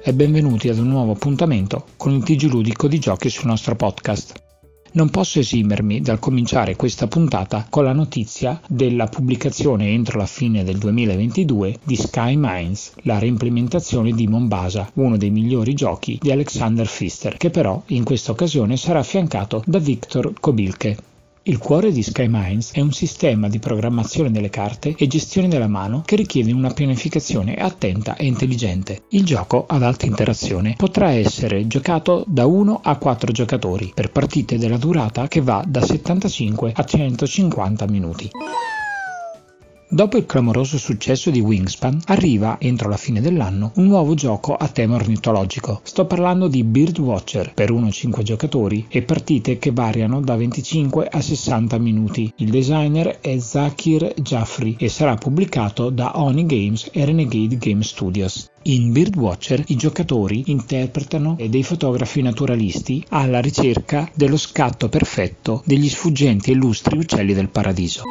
[0.00, 4.47] e benvenuti ad un nuovo appuntamento con il TG Ludico di Giochi sul nostro podcast.
[4.92, 10.64] Non posso esimermi dal cominciare questa puntata con la notizia della pubblicazione entro la fine
[10.64, 16.86] del 2022 di Sky Mines, la reimplementazione di Mombasa, uno dei migliori giochi di Alexander
[16.86, 20.96] Pfister, che però in questa occasione sarà affiancato da Victor Kobilke.
[21.48, 26.02] Il cuore di SkyMines è un sistema di programmazione delle carte e gestione della mano
[26.04, 29.04] che richiede una pianificazione attenta e intelligente.
[29.12, 34.58] Il gioco ad alta interazione potrà essere giocato da 1 a 4 giocatori per partite
[34.58, 38.30] della durata che va da 75 a 150 minuti.
[39.90, 44.68] Dopo il clamoroso successo di Wingspan, arriva, entro la fine dell'anno, un nuovo gioco a
[44.68, 45.80] tema ornitologico.
[45.82, 51.78] Sto parlando di Birdwatcher, per 1-5 giocatori, e partite che variano da 25 a 60
[51.78, 52.30] minuti.
[52.36, 58.50] Il designer è Zakir Jaffri e sarà pubblicato da Oni Games e Renegade Game Studios.
[58.64, 66.50] In Birdwatcher i giocatori interpretano dei fotografi naturalisti alla ricerca dello scatto perfetto degli sfuggenti
[66.50, 68.02] e illustri uccelli del paradiso.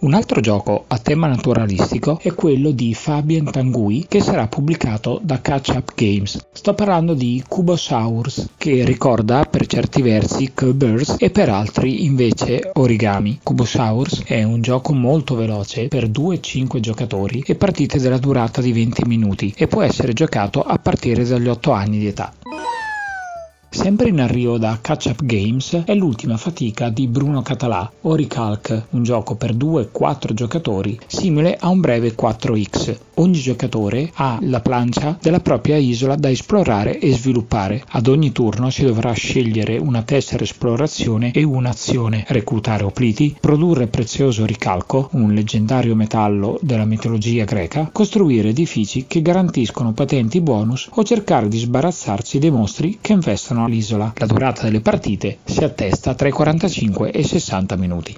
[0.00, 5.42] Un altro gioco a tema naturalistico è quello di Fabien Tanguy che sarà pubblicato da
[5.42, 6.46] Catch Up Games.
[6.52, 13.40] Sto parlando di Cubosaurs che ricorda per certi versi Cubers e per altri invece Origami.
[13.42, 19.04] Cubosaurs è un gioco molto veloce per 2-5 giocatori e partite della durata di 20
[19.04, 22.32] minuti e può essere giocato a partire dagli 8 anni di età.
[23.80, 29.02] Sempre in arrivo da Catch Up Games è l'ultima fatica di Bruno Català, Oricalc, un
[29.02, 32.98] gioco per 2-4 giocatori simile a un breve 4X.
[33.14, 37.82] Ogni giocatore ha la plancia della propria isola da esplorare e sviluppare.
[37.88, 44.44] Ad ogni turno si dovrà scegliere una tessera esplorazione e un'azione, reclutare opliti, produrre prezioso
[44.46, 51.48] ricalco, un leggendario metallo della mitologia greca, costruire edifici che garantiscono patenti bonus o cercare
[51.48, 54.12] di sbarazzarsi dei mostri che investono tornano all'isola.
[54.16, 58.16] La durata delle partite si attesta tra i 45 e i 60 minuti.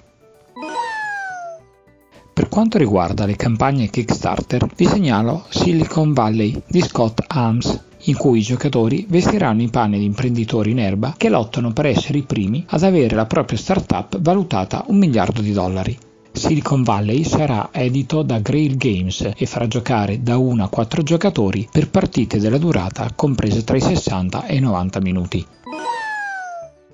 [2.34, 8.38] Per quanto riguarda le campagne Kickstarter, vi segnalo Silicon Valley di Scott Arms, in cui
[8.38, 12.64] i giocatori vestiranno i panni di imprenditori in erba che lottano per essere i primi
[12.68, 15.96] ad avere la propria startup valutata un miliardo di dollari.
[16.33, 21.68] Silicon Valley sarà edito da Grail Games e farà giocare da 1 a 4 giocatori
[21.71, 25.47] per partite della durata comprese tra i 60 e i 90 minuti.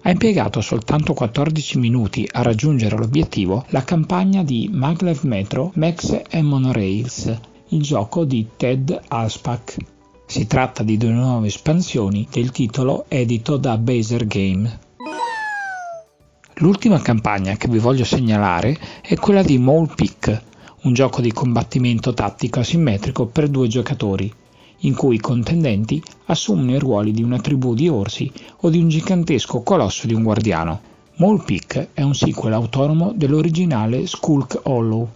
[0.03, 6.43] Ha impiegato soltanto 14 minuti a raggiungere l'obiettivo la campagna di Maglev Metro Max e
[6.43, 9.77] Monorails, il gioco di Ted Alspach.
[10.27, 14.87] Si tratta di due nuove espansioni del titolo edito da Baser Game.
[16.61, 20.43] L'ultima campagna che vi voglio segnalare è quella di Mole Peak,
[20.83, 24.33] un gioco di combattimento tattico asimmetrico per due giocatori,
[24.79, 28.29] in cui i contendenti assumono i ruoli di una tribù di orsi
[28.63, 30.81] o di un gigantesco colosso di un guardiano.
[31.19, 35.09] Mole Peak è un sequel autonomo dell'originale Skulk Hollow.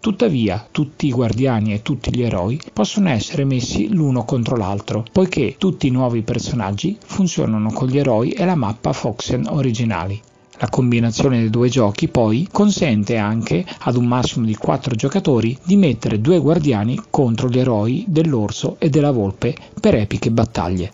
[0.00, 5.56] Tuttavia, tutti i guardiani e tutti gli eroi possono essere messi l'uno contro l'altro, poiché
[5.58, 10.22] tutti i nuovi personaggi funzionano con gli eroi e la mappa Foxen originali.
[10.58, 15.76] La combinazione dei due giochi poi consente anche ad un massimo di 4 giocatori di
[15.76, 20.92] mettere due guardiani contro gli eroi dell'orso e della volpe per epiche battaglie.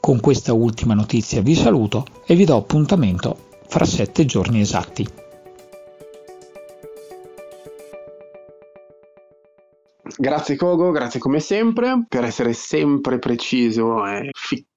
[0.00, 3.36] Con questa ultima notizia vi saluto e vi do appuntamento
[3.66, 5.06] fra 7 giorni esatti.
[10.16, 14.30] Grazie Kogo, grazie come sempre per essere sempre preciso e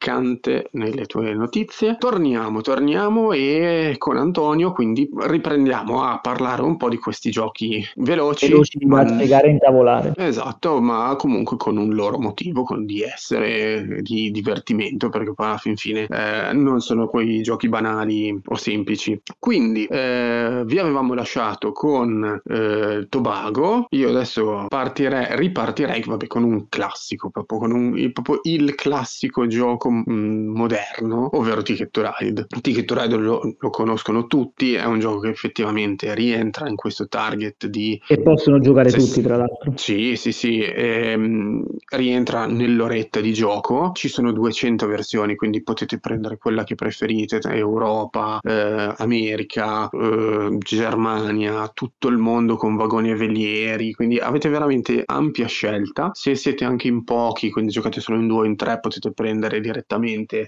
[0.07, 1.97] ficcante nelle tue notizie.
[1.97, 8.47] Torniamo, torniamo e con Antonio quindi riprendiamo a parlare un po' di questi giochi veloci.
[8.47, 9.03] Veloci ma...
[9.03, 10.13] da spiegare e intavolare.
[10.15, 15.57] Esatto, ma comunque con un loro motivo, con di essere di divertimento, perché poi alla
[15.57, 19.19] fin fine eh, non sono quei giochi banali o semplici.
[19.37, 26.69] Quindi eh, vi avevamo lasciato con eh, Tobago, io adesso partirei ripartirei vabbè, con un
[26.69, 32.47] classico, proprio con un, proprio il classico gioco mm, moderno, ovvero Ticket to Ride.
[32.61, 37.07] Ticket to Ride lo, lo, conoscono tutti, è un gioco che effettivamente rientra in questo
[37.07, 37.99] target di...
[38.07, 39.73] E possono giocare se, tutti, tra l'altro.
[39.75, 41.63] Sì, sì, sì, ehm,
[41.95, 48.39] rientra nell'oretta di gioco, ci sono 200 versioni, quindi potete prendere quella che preferite, Europa,
[48.41, 55.47] eh, America, eh, Germania, tutto il mondo con vagoni e velieri, quindi avete veramente ampia
[55.47, 56.11] scelta.
[56.13, 59.59] Se siete anche in pochi, quindi giocate solo in due o in tre, potete prendere
[59.59, 59.86] direttamente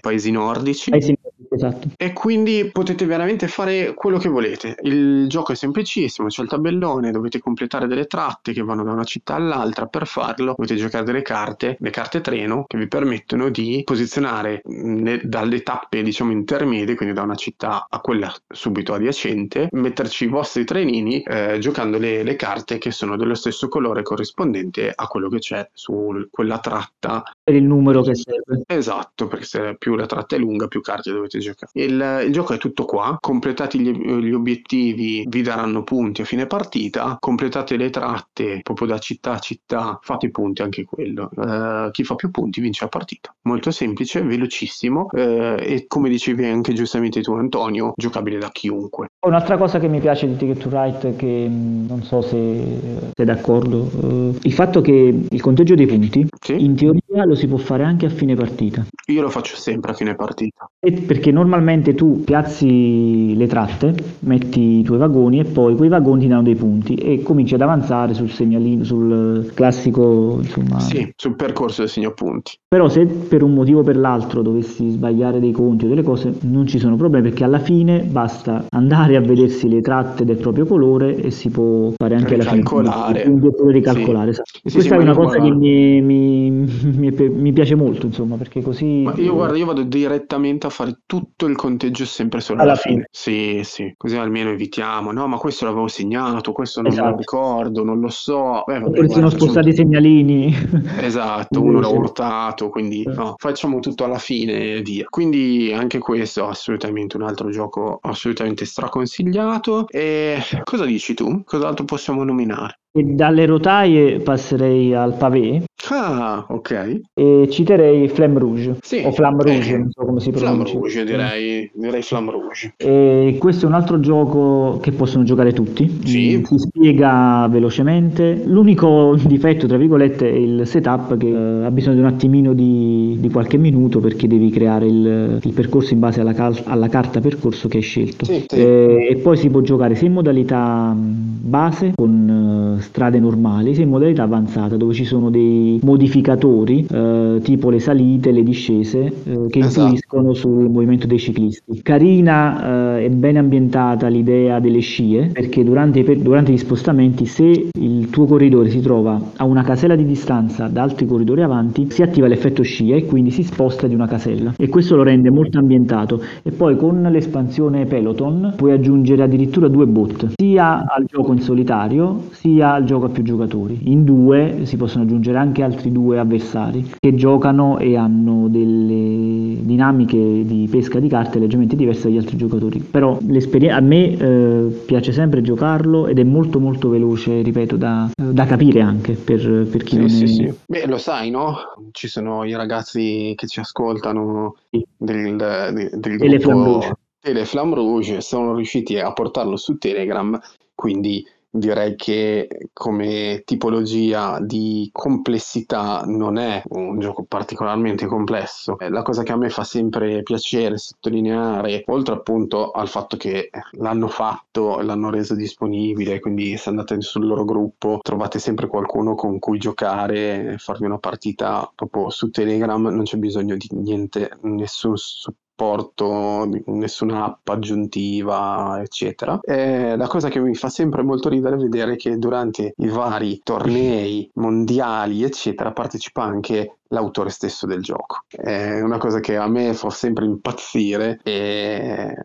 [0.00, 0.90] paesi nordici.
[0.90, 1.16] Paesi
[1.52, 1.88] Esatto.
[1.96, 4.76] E quindi potete veramente fare quello che volete.
[4.82, 9.04] Il gioco è semplicissimo, c'è il tabellone, dovete completare delle tratte che vanno da una
[9.04, 9.86] città all'altra.
[9.86, 15.20] Per farlo dovete giocare delle carte, le carte treno, che vi permettono di posizionare ne,
[15.24, 20.64] dalle tappe, diciamo, intermedie, quindi da una città a quella subito adiacente, metterci i vostri
[20.64, 25.38] trenini eh, giocando le, le, carte che sono dello stesso colore corrispondente a quello che
[25.38, 27.22] c'è su quella tratta.
[27.42, 28.62] Per il numero che serve.
[28.66, 31.70] Esatto, perché se più la tratta è lunga, più carte dovete giocare.
[31.74, 36.46] Il, il gioco è tutto qua, completati gli, gli, obiettivi vi daranno punti a fine
[36.46, 41.30] partita, completate le tratte proprio da città a città, fate i punti anche quello.
[41.34, 43.34] Uh, chi fa più punti vince la partita.
[43.42, 49.08] Molto semplice, velocissimo uh, e come dicevi anche giustamente tu Antonio, giocabile da chiunque.
[49.26, 53.26] Un'altra cosa che mi piace di Ticket to Ride che mm, non so se sei
[53.26, 54.92] d'accordo, uh, il fatto che
[55.28, 56.62] il conteggio dei punti sì?
[56.62, 58.86] in teoria lo si può fare anche a fine partita.
[59.06, 60.70] Io lo faccio sempre a fine partita.
[60.78, 66.22] E perché normalmente tu piazzi le tratte, metti i tuoi vagoni e poi quei vagoni
[66.22, 70.78] ti danno dei punti e cominci ad avanzare sul segnalino, sul classico, insomma...
[70.78, 72.56] Sì, sul percorso del segno punti.
[72.68, 76.32] Però se per un motivo o per l'altro dovessi sbagliare dei conti o delle cose,
[76.42, 80.64] non ci sono problemi perché alla fine basta andare a vedersi le tratte del proprio
[80.66, 82.62] colore e si può fare anche la fine.
[82.62, 84.32] Quindi ricalcolare.
[84.32, 84.40] Sì.
[84.40, 84.60] Esatto.
[84.64, 88.62] Sì, Questa sì, è una cosa che mi, mi, mi, mi, piace molto, insomma, perché
[88.62, 89.02] così...
[89.02, 93.08] Ma io guarda, io vado direttamente a fare tutto il conteggio sempre solo alla, fine.
[93.10, 93.60] fine.
[93.60, 95.10] Sì, sì, così almeno evitiamo.
[95.12, 97.06] No, ma questo l'avevo segnato, questo non esatto.
[97.06, 98.66] me lo ricordo, non lo so.
[98.66, 100.54] Eh, vabbè, guarda, sono spostati i segnalini.
[101.00, 105.06] Esatto, uno l'ha urtato, quindi no, facciamo tutto alla fine e via.
[105.08, 109.86] Quindi anche questo assolutamente un altro gioco assolutamente straconsigliato.
[109.88, 111.42] E cosa dici tu?
[111.44, 112.79] Cos'altro possiamo nominare?
[112.92, 115.62] E dalle rotaie passerei al pavé.
[115.90, 117.00] Ah, ok.
[117.14, 118.76] E citerei Flamme Rouge.
[118.82, 120.64] Sì, o Flamme Rouge, eh, non so come si pronuncia.
[120.64, 122.74] Flamme Rouge, direi, direi Flamme Rouge.
[122.76, 126.00] E questo è un altro gioco che possono giocare tutti.
[126.04, 126.42] Sì.
[126.44, 128.42] Si spiega velocemente.
[128.44, 133.16] L'unico difetto, tra virgolette, è il setup che uh, ha bisogno di un attimino di,
[133.20, 137.20] di, qualche minuto perché devi creare il, il percorso in base alla, cal- alla, carta
[137.20, 138.24] percorso che hai scelto.
[138.24, 138.56] Sì, sì.
[138.56, 143.84] E, e, poi si può giocare sia in modalità base con uh, strade normali, sia
[143.84, 149.46] in modalità avanzata dove ci sono dei modificatori eh, tipo le salite, le discese eh,
[149.48, 149.80] che esatto.
[149.82, 151.82] influiscono sul movimento dei ciclisti.
[151.82, 158.10] Carina eh, e ben ambientata l'idea delle scie perché durante, durante, gli spostamenti se il
[158.10, 162.26] tuo corridore si trova a una casella di distanza da altri corridori avanti si attiva
[162.26, 166.20] l'effetto scia e quindi si sposta di una casella e questo lo rende molto ambientato
[166.42, 172.24] e poi con l'espansione Peloton puoi aggiungere addirittura due bot sia al gioco in solitario
[172.30, 173.78] sia al gioco a più giocatori.
[173.84, 180.44] In due si possono aggiungere anche altri due avversari che giocano e hanno delle dinamiche
[180.44, 182.80] di pesca di carte leggermente diverse dagli altri giocatori.
[182.80, 188.46] Però a me eh, piace sempre giocarlo ed è molto molto veloce, ripeto, da, da
[188.46, 190.26] capire anche per, per chi sì, non sì, è...
[190.26, 190.54] Sì.
[190.66, 191.56] Beh, lo sai, no?
[191.92, 198.98] Ci sono i ragazzi che ci ascoltano del, del, del gruppo Teleflam Rouge sono riusciti
[198.98, 200.40] a portarlo su Telegram,
[200.74, 208.78] quindi direi che come tipologia di complessità non è un gioco particolarmente complesso.
[208.78, 213.50] Eh, la cosa che a me fa sempre piacere sottolineare, oltre appunto al fatto che
[213.72, 219.38] l'hanno fatto, l'hanno reso disponibile, quindi se andate sul loro gruppo trovate sempre qualcuno con
[219.38, 225.48] cui giocare, farvi una partita proprio su Telegram, non c'è bisogno di niente, nessun supporto
[225.60, 229.38] supporto, nessuna app aggiuntiva, eccetera.
[229.42, 233.40] E la cosa che mi fa sempre molto ridere è vedere che durante i vari
[233.42, 238.22] tornei mondiali, eccetera, partecipa anche l'autore stesso del gioco.
[238.26, 242.16] È una cosa che a me fa sempre impazzire e,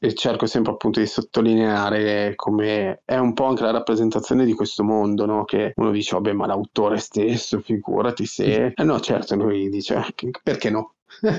[0.00, 4.82] e, cerco sempre appunto di sottolineare come è un po' anche la rappresentazione di questo
[4.82, 5.44] mondo, no?
[5.44, 8.72] Che uno dice, vabbè, ma l'autore stesso, figurati se...
[8.74, 10.02] Eh no, certo, lui dice,
[10.42, 10.94] perché no?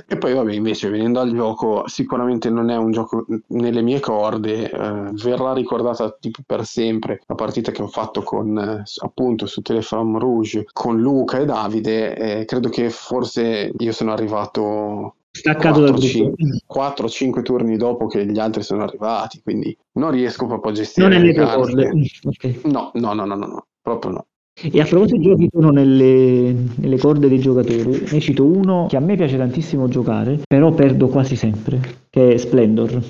[0.08, 4.69] E poi vabbè invece venendo al gioco sicuramente non è un gioco nelle mie corde
[4.69, 9.62] eh, verrà ricordata tipo per sempre la partita che ho fatto con eh, appunto su
[9.62, 15.93] Telefram Rouge con Luca e Davide eh, credo che forse io sono arrivato staccato dal
[15.93, 16.36] gruppo.
[16.73, 21.17] 4-5 turni dopo che gli altri sono arrivati, quindi non riesco proprio a gestire non
[21.17, 21.91] è le le corde.
[22.23, 22.62] Okay.
[22.65, 24.25] No, no, no, no, no, proprio no.
[24.61, 28.97] E a proposito di giochi sono nelle, nelle, corde dei giocatori, ne cito uno che
[28.97, 33.01] a me piace tantissimo giocare, però perdo quasi sempre, che è Splendor.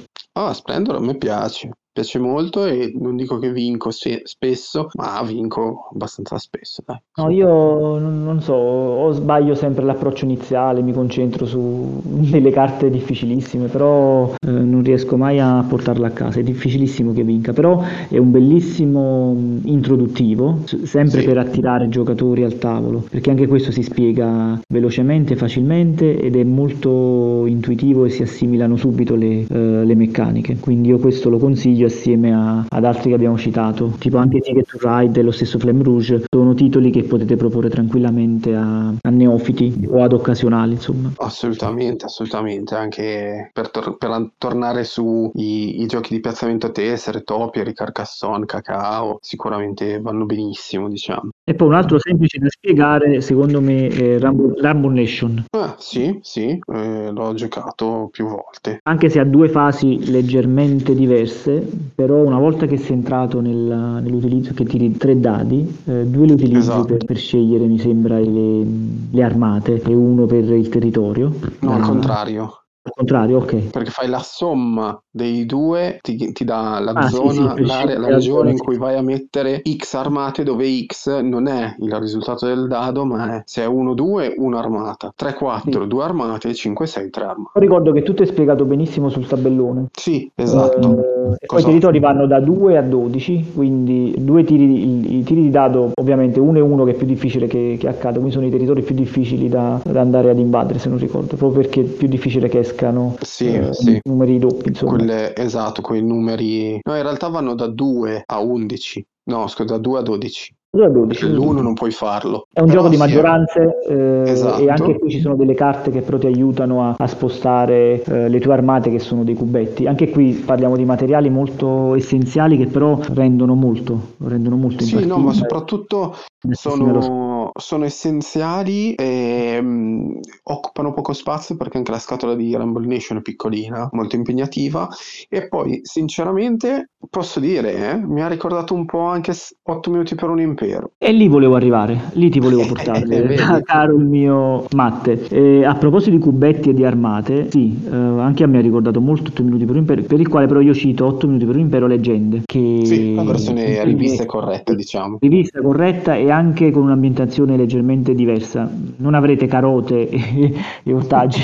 [0.42, 1.69] Ah, Splendor a me piace
[2.00, 6.81] piace molto e non dico che vinco se- spesso, ma vinco abbastanza spesso.
[6.85, 6.98] Dai.
[7.15, 13.67] No, io non, so, o sbaglio sempre l'approccio iniziale, mi concentro su delle carte difficilissime,
[13.67, 16.40] però eh, non riesco mai a portarla a casa.
[16.40, 21.25] È difficilissimo che vinca, però è un bellissimo introduttivo, sempre sì.
[21.25, 27.46] per attirare giocatori al tavolo, perché anche questo si spiega velocemente, facilmente ed è molto
[27.46, 30.29] intuitivo e si assimilano subito le, uh, le meccaniche.
[30.60, 34.69] Quindi io questo lo consiglio assieme a, ad altri che abbiamo citato, tipo anche Ticket
[34.69, 39.10] to Ride e lo stesso Flame Rouge, sono titoli che potete proporre tranquillamente a, a
[39.10, 41.12] neofiti o ad occasionali, insomma.
[41.17, 47.73] Assolutamente, assolutamente, anche per, tor- per tornare sui i giochi di piazzamento a tessere, Topiary,
[47.73, 51.30] Carcassonne, Cacao, sicuramente vanno benissimo, diciamo.
[51.44, 55.46] E poi un altro semplice da spiegare, secondo me, è Rumble, Nation.
[55.52, 58.80] Ah, sì, sì, eh, l'ho giocato più volte.
[58.84, 64.54] Anche se ha due fasi leggermente diverse, però una volta che sei entrato nel, nell'utilizzo,
[64.54, 66.86] che tiri tre dadi, eh, due li utilizzi esatto.
[66.86, 68.65] per, per, scegliere, mi sembra, le,
[69.12, 71.34] le, armate e uno per il territorio.
[71.62, 72.63] No, al contrario.
[72.82, 73.69] Al contrario, ok.
[73.69, 78.00] Perché fai la somma dei due, ti, ti dà la ah, zona, sì, sì, l'area,
[78.00, 82.46] la regione in cui vai a mettere X armate, dove X non è il risultato
[82.46, 85.88] del dado, ma è se è 1-2, un'armata, 3-4, sì.
[85.88, 87.60] due armate, 5-6, tre armate.
[87.60, 89.88] Ricordo che tutto è spiegato benissimo sul tabellone.
[89.92, 91.00] Sì, esatto.
[91.00, 95.42] Eh, poi i territori vanno da 2 a 12, quindi due tiri, i, i tiri
[95.42, 98.46] di dado, ovviamente uno e uno che è più difficile che, che accada, quindi sono
[98.46, 101.84] i territori più difficili da, da, andare ad invadere, se non ricordo, proprio perché è
[101.84, 104.00] più difficile che escano sì, eh, sì.
[104.04, 104.96] numeri doppi, insomma.
[104.96, 106.80] Quelle, esatto, quei numeri.
[106.84, 109.06] No, in realtà vanno da 2 a 11.
[109.30, 110.54] No, scusa, da 2 a 12.
[110.72, 111.32] 2 a 12.
[111.32, 112.46] L'uno non puoi farlo.
[112.52, 114.62] È un Però gioco di maggioranze eh, esatto.
[114.62, 118.30] e anche qui ci sono delle carte che però ti aiutano a, a spostare eh,
[118.30, 119.88] le tue armate che sono dei cubetti.
[119.88, 125.17] Anche qui parliamo di materiali molto essenziali che però rendono molto, rendono molto Sì, no,
[125.17, 126.15] ma soprattutto
[126.52, 133.17] sono, sono, essenziali e um, occupano poco spazio perché anche la scatola di Rumble Nation
[133.17, 134.88] è piccolina, molto impegnativa
[135.28, 140.30] e poi sinceramente posso dire, eh, mi ha ricordato un po' anche 8 minuti per
[140.30, 140.91] un impero.
[140.97, 145.27] E lì volevo arrivare, lì ti volevo portare, caro il mio Matte.
[145.29, 148.99] E a proposito di cubetti e di armate, sì, eh, anche a me ha ricordato
[148.99, 151.55] molto 8 minuti per un impero, per il quale però io cito 8 minuti per
[151.55, 152.41] un impero leggende.
[152.45, 152.81] Che...
[152.83, 155.17] Sì, la versione rivista e corretta, diciamo.
[155.21, 158.69] Rivista corretta e anche con un'ambientazione leggermente diversa.
[158.97, 160.53] Non avrete carote e,
[160.83, 161.41] e ortaggi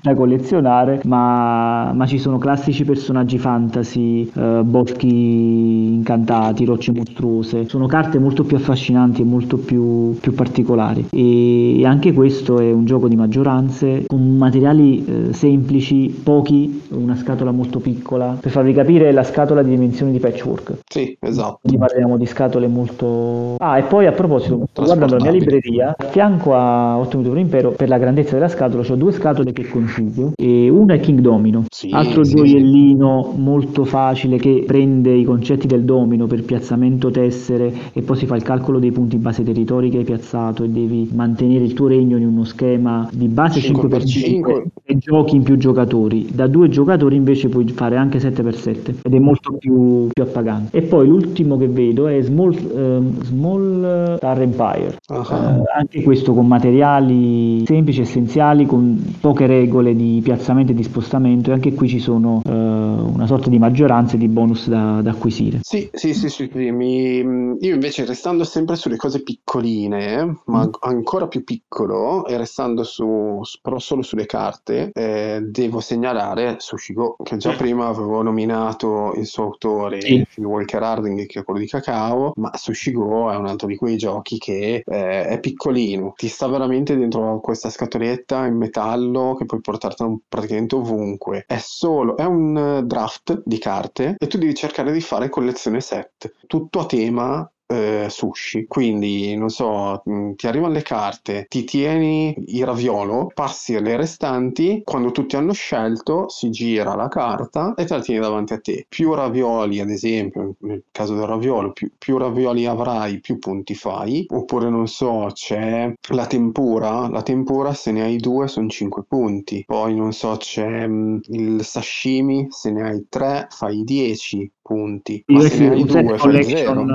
[0.00, 7.68] da collezionare, ma, ma, ci sono classici personaggi fantasy, eh, boschi incantati, rocce mostruose.
[7.68, 11.06] Sono carte molto più affascinanti e molto più, più particolari.
[11.10, 17.16] E, e, anche questo è un gioco di maggioranze con materiali eh, semplici, pochi, una
[17.16, 18.36] scatola molto piccola.
[18.40, 20.78] Per farvi capire, la scatola di dimensioni di patchwork.
[20.88, 21.58] Sì, esatto.
[21.62, 23.56] Quindi parliamo di scatole molto.
[23.58, 27.38] Ah, e poi a proposito guardando la mia libreria, a fianco a 8 minuti per
[27.38, 30.32] impero, per la grandezza della scatola, ho due scatole che consiglio.
[30.36, 33.40] E una è King Domino, sì, altro sì, gioiellino sì.
[33.40, 38.35] molto facile che prende i concetti del domino per piazzamento tessere e poi si fa
[38.36, 42.16] il calcolo dei punti base territori che hai piazzato e devi mantenere il tuo regno
[42.16, 46.28] in uno schema di base 5x5 e giochi in più giocatori.
[46.32, 50.76] Da due giocatori invece puoi fare anche 7x7 ed è molto più, più appagante.
[50.76, 54.96] E poi l'ultimo che vedo è Small, uh, Small Star Empire.
[55.08, 55.22] Uh-huh.
[55.22, 61.50] Eh, anche questo con materiali semplici, essenziali, con poche regole di piazzamento e di spostamento
[61.50, 65.60] e anche qui ci sono eh, una sorta di maggioranza di bonus da, da acquisire.
[65.62, 67.56] Sì, sì, sì, sì, sì mi...
[67.58, 70.70] io invece restando sempre sulle cose piccoline, ma mm.
[70.80, 77.36] ancora più piccolo e restando su, però solo sulle carte, eh, devo segnalare Sushigo, che
[77.36, 80.26] già prima avevo nominato il suo autore, sì.
[80.38, 84.38] Walker Harding, che è quello di Cacao, ma Sushigo è un altro di quei giochi
[84.38, 90.22] che eh, è piccolino, ti sta veramente dentro questa scatoletta in metallo che puoi portartelo
[90.26, 91.44] praticamente ovunque.
[91.46, 96.34] È solo, è un draft di carte e tu devi cercare di fare collezione set,
[96.48, 98.66] tutto a tema eh, sushi.
[98.66, 104.82] Quindi, non so, mh, ti arrivano le carte, ti tieni il raviolo, passi le restanti,
[104.84, 108.86] quando tutti hanno scelto, si gira la carta e te la tieni davanti a te.
[108.88, 114.26] Più ravioli, ad esempio, nel caso del raviolo, più, più ravioli avrai, più punti fai.
[114.28, 117.08] Oppure, non so, c'è la tempura.
[117.08, 119.64] La tempura, se ne hai due, sono 5 punti.
[119.66, 125.22] Poi, non so, c'è mh, il sashimi, se ne hai 3, fai 10 punti.
[125.26, 126.86] Ma se ne hai due, fai 0.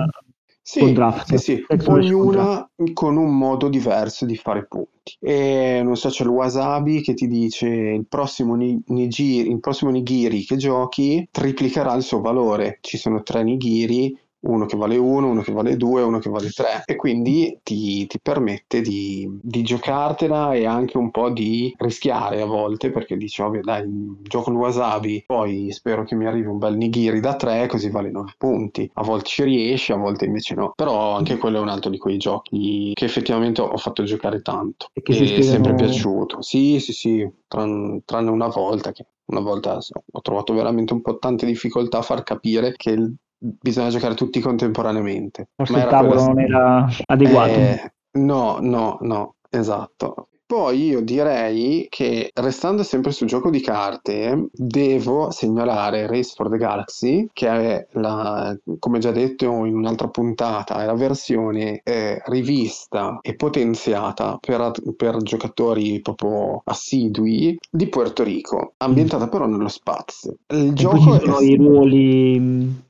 [0.63, 5.17] Sì, sì, sì, ognuna con un modo diverso di fare punti.
[5.19, 9.89] E non so, c'è il wasabi che ti dice il prossimo, ni- nigiri, il prossimo
[9.91, 12.77] nigiri che giochi triplicherà il suo valore.
[12.81, 16.49] Ci sono tre nigiri, uno che vale 1, uno che vale 2, uno che vale
[16.49, 22.41] 3 e quindi ti, ti permette di, di giocartela e anche un po' di rischiare
[22.41, 23.85] a volte perché dici, vabbè dai,
[24.23, 28.09] gioco il wasabi, poi spero che mi arrivi un bel nigiri da 3 così vale
[28.11, 28.89] 9 punti.
[28.93, 30.73] A volte ci riesci, a volte invece no.
[30.75, 34.89] Però anche quello è un altro di quei giochi che effettivamente ho fatto giocare tanto
[34.93, 36.41] E che e è sempre piaciuto.
[36.41, 39.77] Sì, sì, sì, tran- tranne una volta che una volta
[40.11, 44.39] ho trovato veramente un po' tante difficoltà a far capire che il- bisogna giocare tutti
[44.39, 45.49] contemporaneamente.
[45.55, 47.53] Forse il tavolo quella- non era adeguato.
[47.59, 50.27] eh, no, no, no, esatto.
[50.51, 56.57] Poi io direi che restando sempre sul gioco di carte, devo segnalare Race for the
[56.57, 63.19] Galaxy, che è la, come già detto in un'altra puntata, è la versione eh, rivista
[63.21, 70.35] e potenziata per, per giocatori proprio assidui di Puerto Rico, ambientata però nello spazio.
[70.47, 72.89] Il E gioco è- i ruoli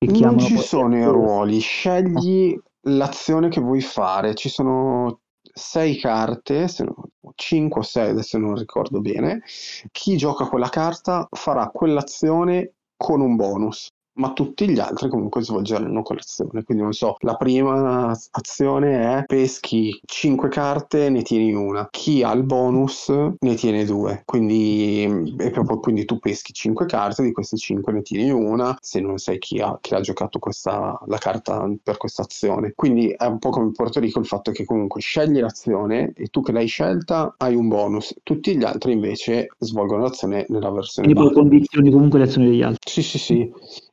[0.00, 4.34] che non chiamano ci poi- sono i ruoli, scegli l'azione che vuoi fare.
[4.34, 5.20] Ci sono
[5.52, 6.94] sei carte, se no,
[7.34, 9.42] 5 o 6, adesso non ricordo bene.
[9.90, 13.88] Chi gioca quella carta farà quell'azione con un bonus.
[14.20, 16.62] Ma tutti gli altri comunque svolgeranno quell'azione.
[16.62, 21.88] Quindi non so, la prima azione è peschi 5 carte, ne tieni una.
[21.90, 24.20] Chi ha il bonus ne tiene due.
[24.26, 29.00] Quindi, è proprio, quindi tu peschi 5 carte, di queste 5 ne tieni una, se
[29.00, 32.72] non sai chi ha, chi ha giocato questa, la carta per questa azione.
[32.76, 36.26] Quindi è un po' come in Porto Rico il fatto che comunque scegli l'azione e
[36.26, 38.14] tu che l'hai scelta hai un bonus.
[38.22, 41.48] Tutti gli altri invece svolgono l'azione nella versione Quindi poi base.
[41.48, 42.90] condizioni comunque le azioni degli altri.
[42.90, 43.52] Sì, sì, sì.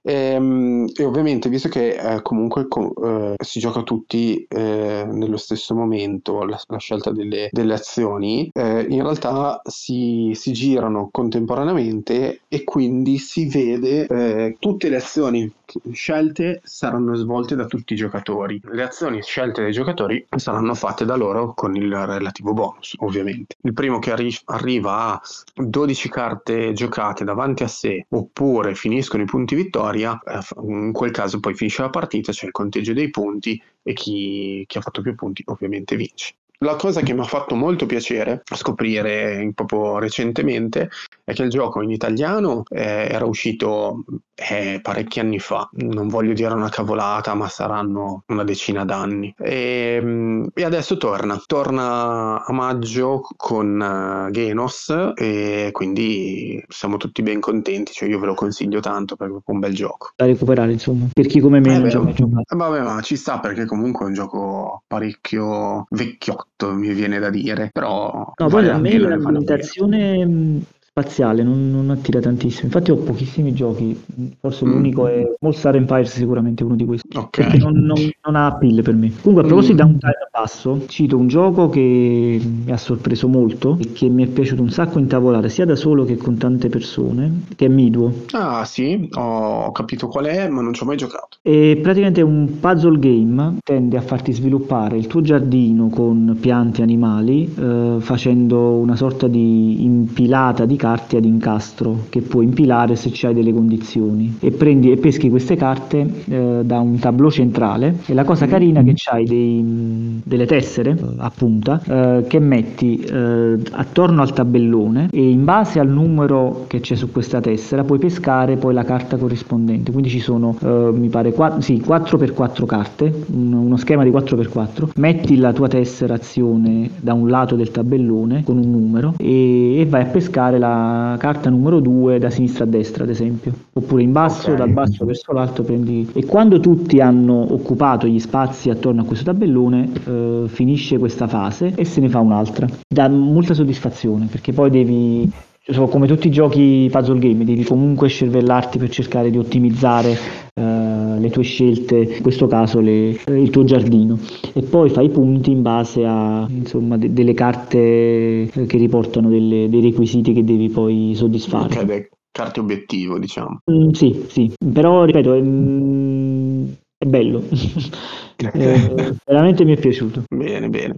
[0.10, 5.76] Ehm, E, ovviamente, visto che eh, comunque co- eh, si gioca tutti eh, nello stesso
[5.76, 12.64] momento la, la scelta delle, delle azioni, eh, in realtà si, si girano contemporaneamente e
[12.64, 15.52] quindi si vede eh, tutte le azioni
[15.92, 18.60] scelte saranno svolte da tutti i giocatori.
[18.72, 23.56] Le azioni scelte dai giocatori saranno fatte da loro con il relativo bonus, ovviamente.
[23.62, 25.22] Il primo che arri- arriva a
[25.56, 31.12] 12 carte giocate davanti a sé oppure finiscono i punti vittoria, eh, f- in quel
[31.12, 35.02] caso poi finisce la partita, c'è il conteggio dei punti e chi, chi ha fatto
[35.02, 36.36] più punti ovviamente vince.
[36.60, 40.90] La cosa che mi ha fatto molto piacere scoprire in- proprio recentemente
[41.24, 44.04] è che il gioco in italiano eh, era uscito
[44.38, 49.34] eh, parecchi anni fa, non voglio dire una cavolata, ma saranno una decina d'anni.
[49.38, 53.82] E, mm, e adesso torna, torna a maggio con
[54.28, 59.38] eh, Genos e quindi siamo tutti ben contenti, cioè io ve lo consiglio tanto perché
[59.38, 60.12] è un bel gioco.
[60.16, 61.08] Da recuperare, insomma.
[61.12, 62.44] Per chi come me Eh non gioca a giocare.
[62.48, 67.30] eh, vabbè, ma ci sta perché comunque è un gioco parecchio vecchiotto, mi viene da
[67.30, 70.60] dire, però No, vale poi la a me vale la pena.
[71.02, 72.66] Spaziale non, non attira tantissimo.
[72.66, 73.96] Infatti ho pochissimi giochi.
[74.40, 74.70] Forse Mm.
[74.72, 77.16] l'unico è All Star Empires, sicuramente uno di questi.
[77.16, 77.30] Ok.
[77.38, 79.12] Perché non, non- non ha appeal per me.
[79.22, 79.86] Comunque, a proposito di Mm.
[79.86, 84.62] downtime basso, cito un gioco che mi ha sorpreso molto e che mi è piaciuto
[84.62, 88.12] un sacco intavolare sia da solo che con tante persone, che è Midwo.
[88.32, 91.38] Ah sì, ho capito qual è, ma non ci ho mai giocato.
[91.44, 96.82] E praticamente è un puzzle game, tende a farti sviluppare il tuo giardino con piante
[96.82, 102.96] e animali, eh, facendo una sorta di impilata di carte ad incastro che puoi impilare
[102.96, 104.38] se c'hai delle condizioni.
[104.40, 107.98] E prendi e peschi queste carte eh, da un tableau centrale.
[108.06, 113.00] E la cosa carina è che c'hai dei, delle tessere a punta eh, che metti
[113.00, 118.00] eh, attorno al tabellone e in base al numero che c'è su questa tessera puoi
[118.00, 119.92] pescare poi la carta corrispondente.
[119.92, 124.90] Quindi ci sono, eh, mi pare, qua- sì, 4x4 carte, un- uno schema di 4x4.
[124.96, 129.86] Metti la tua tessera azione da un lato del tabellone con un numero e, e
[129.86, 130.77] vai a pescare la
[131.18, 133.54] carta numero 2 da sinistra a destra, ad esempio.
[133.74, 134.58] Oppure in basso, Ok.
[134.58, 136.10] dal basso verso l'alto prendi...
[136.14, 141.74] E quando tutti hanno occupato gli spazi attorno a questo tabellone, eh, finisce questa fase
[141.76, 142.68] e se ne fa un'altra.
[142.88, 145.32] Dà molta soddisfazione perché poi devi
[145.70, 150.18] so, come tutti i giochi puzzle game, devi comunque scervellarti per cercare di ottimizzare
[150.54, 150.87] eh,
[151.20, 154.18] le tue scelte, in questo caso le, il tuo giardino.
[154.54, 159.82] E poi fai punti in base a insomma, de- delle carte che riportano delle, dei
[159.82, 161.80] requisiti che devi poi soddisfare.
[161.80, 163.60] Ok, carte obiettivo, diciamo.
[163.72, 167.44] Mm, sì, sì, però ripeto, è, mm, è bello.
[168.54, 170.24] eh, veramente mi è piaciuto.
[170.34, 170.94] Bene, bene.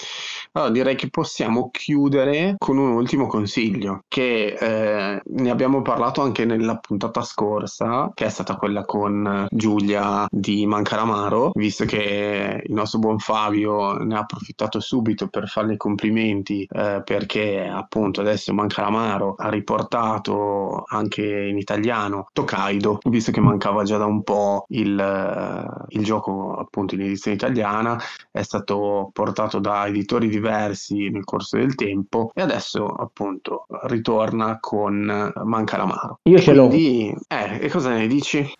[0.54, 6.44] Allora direi che possiamo chiudere con un ultimo consiglio, che eh, ne abbiamo parlato anche
[6.44, 12.98] nella puntata scorsa, che è stata quella con Giulia di Mancaramaro, visto che il nostro
[12.98, 19.36] buon Fabio ne ha approfittato subito per farle i complimenti, eh, perché appunto adesso Mancaramaro
[19.38, 26.04] ha riportato anche in italiano Tokaido, visto che mancava già da un po' il, il
[26.04, 31.76] gioco appunto in edizione italiana, è stato portato da editori di diversi nel corso del
[31.76, 36.20] tempo e adesso appunto ritorna con Manca l'amaro.
[36.24, 36.72] Io ce l'ho.
[36.72, 38.52] Eh, e cosa ne dici?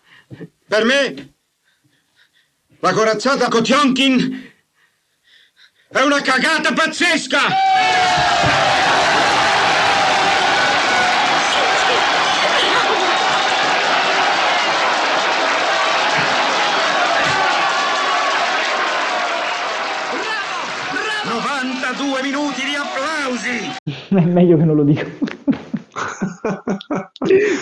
[0.66, 1.34] Per me
[2.78, 4.48] la corazzata Kotionkin
[5.88, 7.38] è una cagata pazzesca!
[22.20, 23.78] Due minuti di applausi!
[24.08, 25.06] È meglio che non lo dico.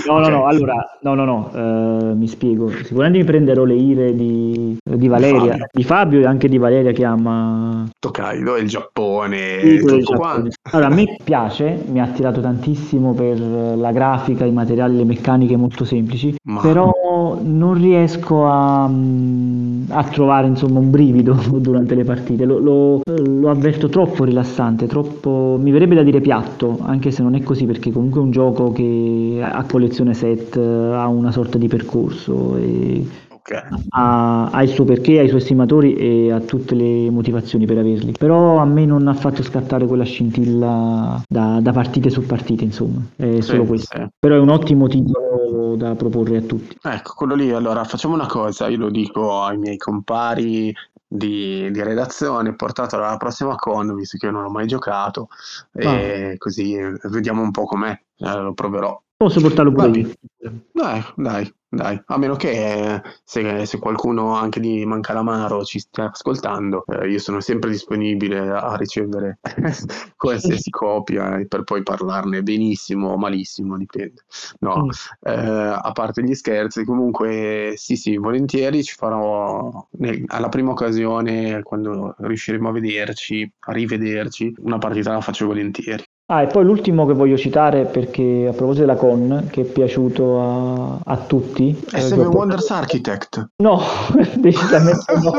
[0.06, 2.68] no, no, no, allora, no, no, no, uh, mi spiego.
[2.70, 5.66] Sicuramente mi prenderò le ire di, di Valeria, Fabio.
[5.72, 9.60] di Fabio e anche di Valeria che ama Tokaido e il Giappone.
[9.60, 10.50] Sì, tutto Giappone.
[10.72, 15.56] Allora, a me piace, mi ha attirato tantissimo per la grafica, i materiali, le meccaniche
[15.56, 16.60] molto semplici, Ma...
[16.60, 23.50] però non riesco a, a, trovare insomma un brivido durante le partite, lo, lo, lo
[23.50, 27.92] avverto troppo rilassante, troppo, mi verrebbe da dire piatto, anche se non è così perché
[27.92, 33.06] comunque è un gioco che a collezione set ha una sorta di percorso e
[33.90, 37.78] ha, ha, il suo perché, ha i suoi estimatori e ha tutte le motivazioni per
[37.78, 38.12] averli.
[38.12, 43.00] Però a me non ha fatto scattare quella scintilla da, da partite su partite, insomma,
[43.16, 43.96] è sì, solo questo.
[43.96, 44.06] Sì.
[44.18, 46.76] Però è un ottimo titolo da proporre a tutti.
[46.82, 50.74] Ecco, quello lì, allora facciamo una cosa, io lo dico ai miei compari
[51.08, 55.28] di, di, redazione, portatelo alla prossima con, visto che io non ho mai giocato,
[55.72, 55.92] ah.
[55.92, 59.00] e così vediamo un po' com'è, eh, lo proverò.
[59.16, 60.12] Posso portarlo pure io.
[60.70, 66.84] Dai, dai, dai, a meno che se, se qualcuno anche di Mancalamaro ci stia ascoltando,
[66.86, 69.38] eh, io sono sempre disponibile a ricevere
[70.16, 74.24] qualsiasi copia per poi parlarne benissimo o malissimo, dipende.
[74.60, 74.88] No, mm.
[75.20, 81.62] eh, a parte gli scherzi, comunque sì, sì, volentieri ci farò nel, alla prima occasione,
[81.62, 86.02] quando riusciremo a vederci, a rivederci, una partita la faccio volentieri.
[86.30, 90.40] Ah, e poi l'ultimo che voglio citare, perché a proposito della con, che è piaciuto
[90.42, 91.74] a, a tutti.
[91.90, 93.52] È eh, Wonders Architect.
[93.62, 93.80] No,
[94.36, 95.32] decisamente no.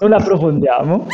[0.00, 1.06] non approfondiamo.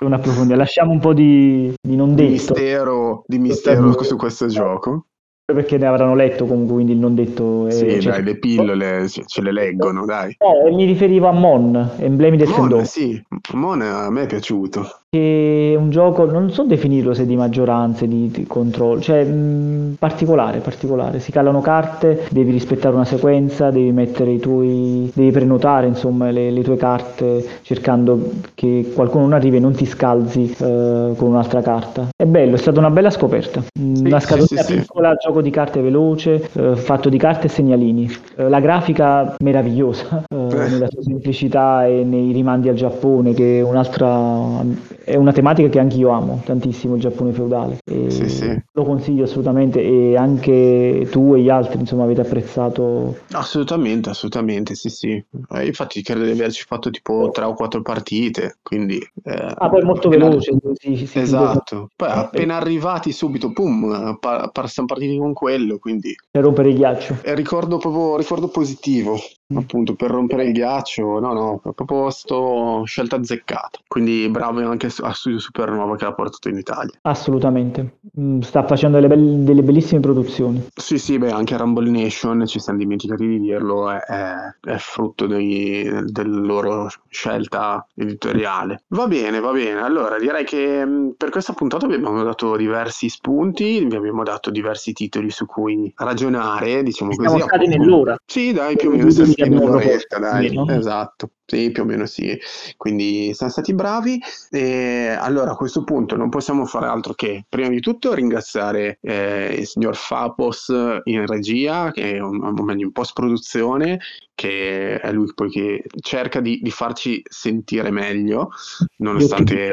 [0.00, 2.22] Non approfondiamo, lasciamo un po' di, di non detto.
[2.22, 5.06] Di mistero, di mistero su questo gioco
[5.52, 7.66] perché ne avranno letto comunque, quindi il non detto...
[7.66, 10.34] È, sì, cioè, dai, le pillole ce le leggono, dai.
[10.38, 15.74] No, mi riferivo a Mon, Emblemi del Mon, sì, Mon a me è piaciuto è
[15.76, 21.20] un gioco, non so definirlo se di maggioranze, di, di controllo, cioè mh, particolare, particolare.
[21.20, 26.50] Si calano carte, devi rispettare una sequenza, devi mettere i tuoi, devi prenotare insomma le,
[26.50, 31.60] le tue carte cercando che qualcuno non arrivi e non ti scalzi eh, con un'altra
[31.60, 32.08] carta.
[32.16, 33.62] È bello, è stata una bella scoperta.
[33.70, 35.26] Sì, una scatolina sì, piccola, sì.
[35.26, 38.10] gioco di carte veloce, eh, fatto di carte e segnalini.
[38.36, 43.62] Eh, la grafica meravigliosa, eh, nella sua semplicità e nei rimandi al Giappone, che è
[43.62, 47.78] un'altra è una tematica che anche io amo tantissimo, il Giappone feudale.
[47.84, 48.62] Sì, sì.
[48.72, 53.18] Lo consiglio assolutamente e anche tu e gli altri insomma avete apprezzato.
[53.32, 55.24] Assolutamente, assolutamente, sì sì.
[55.50, 58.98] Eh, infatti credo di averci fatto tipo tre o quattro partite, quindi...
[59.24, 60.28] Eh, ah, poi molto appena...
[60.28, 60.52] veloce.
[60.74, 65.78] Sì, sì, esatto, poi eh, appena arrivati subito, pum, pa- pa- siamo partiti con quello,
[65.78, 66.14] quindi...
[66.30, 67.18] Per rompere il ghiaccio.
[67.22, 69.18] È ricordo proprio, ricordo positivo.
[69.58, 73.80] Appunto, per rompere il ghiaccio, no no, proprio sto scelta azzeccata.
[73.86, 76.92] Quindi bravo anche a Studio Supernova che l'ha portato in Italia.
[77.02, 80.66] Assolutamente, mm, sta facendo delle, be- delle bellissime produzioni.
[80.74, 85.26] Sì, sì, beh, anche Rumble Nation, ci siamo dimenticati di dirlo, è, è, è frutto
[85.26, 88.82] dei, della loro scelta editoriale.
[88.88, 89.80] Va bene, va bene.
[89.80, 94.50] Allora, direi che mm, per questa puntata vi abbiamo dato diversi spunti, vi abbiamo dato
[94.50, 97.42] diversi titoli su cui ragionare, diciamo Siamo così.
[97.42, 98.16] stati nell'ora.
[98.24, 99.10] Sì, dai, più o meno.
[99.42, 101.30] Siamo in un'oretta, dai, esatto.
[101.44, 102.38] Sì, più o meno sì.
[102.76, 104.18] Quindi siamo stati bravi.
[104.50, 109.56] E allora a questo punto non possiamo fare altro che, prima di tutto, ringraziare eh,
[109.58, 110.72] il signor Fapos
[111.04, 114.00] in regia, che è un, un in post-produzione,
[114.34, 118.50] che è lui poi che cerca di, di farci sentire meglio,
[118.96, 119.70] nonostante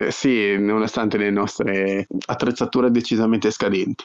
[0.00, 4.04] eh, sì, nonostante le nostre attrezzature decisamente scadenti.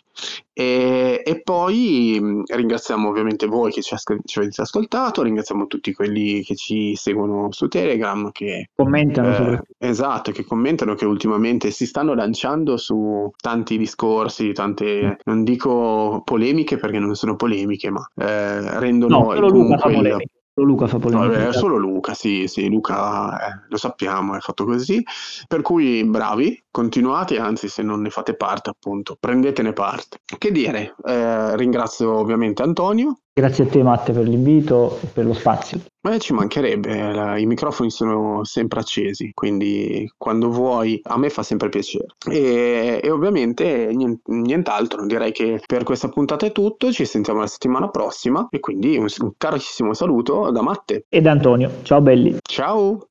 [0.51, 5.93] E, e poi mh, ringraziamo ovviamente voi che ci, ascol- ci, avete ascoltato, ringraziamo tutti
[5.93, 9.53] quelli che ci seguono su Telegram, che commentano.
[9.53, 16.23] Eh, esatto, che commentano, che ultimamente si stanno lanciando su tanti discorsi, tante, non dico
[16.25, 20.32] polemiche perché non sono polemiche, ma eh, rendono no, polemiche.
[20.55, 21.45] Solo Luca fa polemica.
[21.45, 25.03] No, solo Luca, sì, sì, Luca eh, lo sappiamo, è fatto così.
[25.47, 30.17] Per cui bravi, continuate, anzi se non ne fate parte appunto, prendetene parte.
[30.25, 33.19] Che dire, eh, ringrazio ovviamente Antonio.
[33.31, 35.81] Grazie a te Matte per l'invito e per lo spazio.
[36.01, 41.43] Beh, ci mancherebbe, la, i microfoni sono sempre accesi, quindi quando vuoi a me fa
[41.43, 42.07] sempre piacere.
[42.29, 43.91] E, e ovviamente
[44.25, 48.97] nient'altro, direi che per questa puntata è tutto, ci sentiamo la settimana prossima e quindi
[48.97, 51.05] un, un carissimo saluto da Matte.
[51.07, 52.37] E da Antonio, ciao belli.
[52.41, 53.07] Ciao.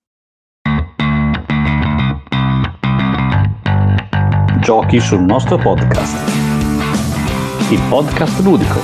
[4.62, 6.16] Giochi sul nostro podcast.
[7.72, 8.78] Il podcast ludico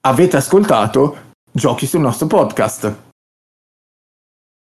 [0.00, 1.16] Avete ascoltato
[1.52, 3.05] Giochi sul nostro podcast.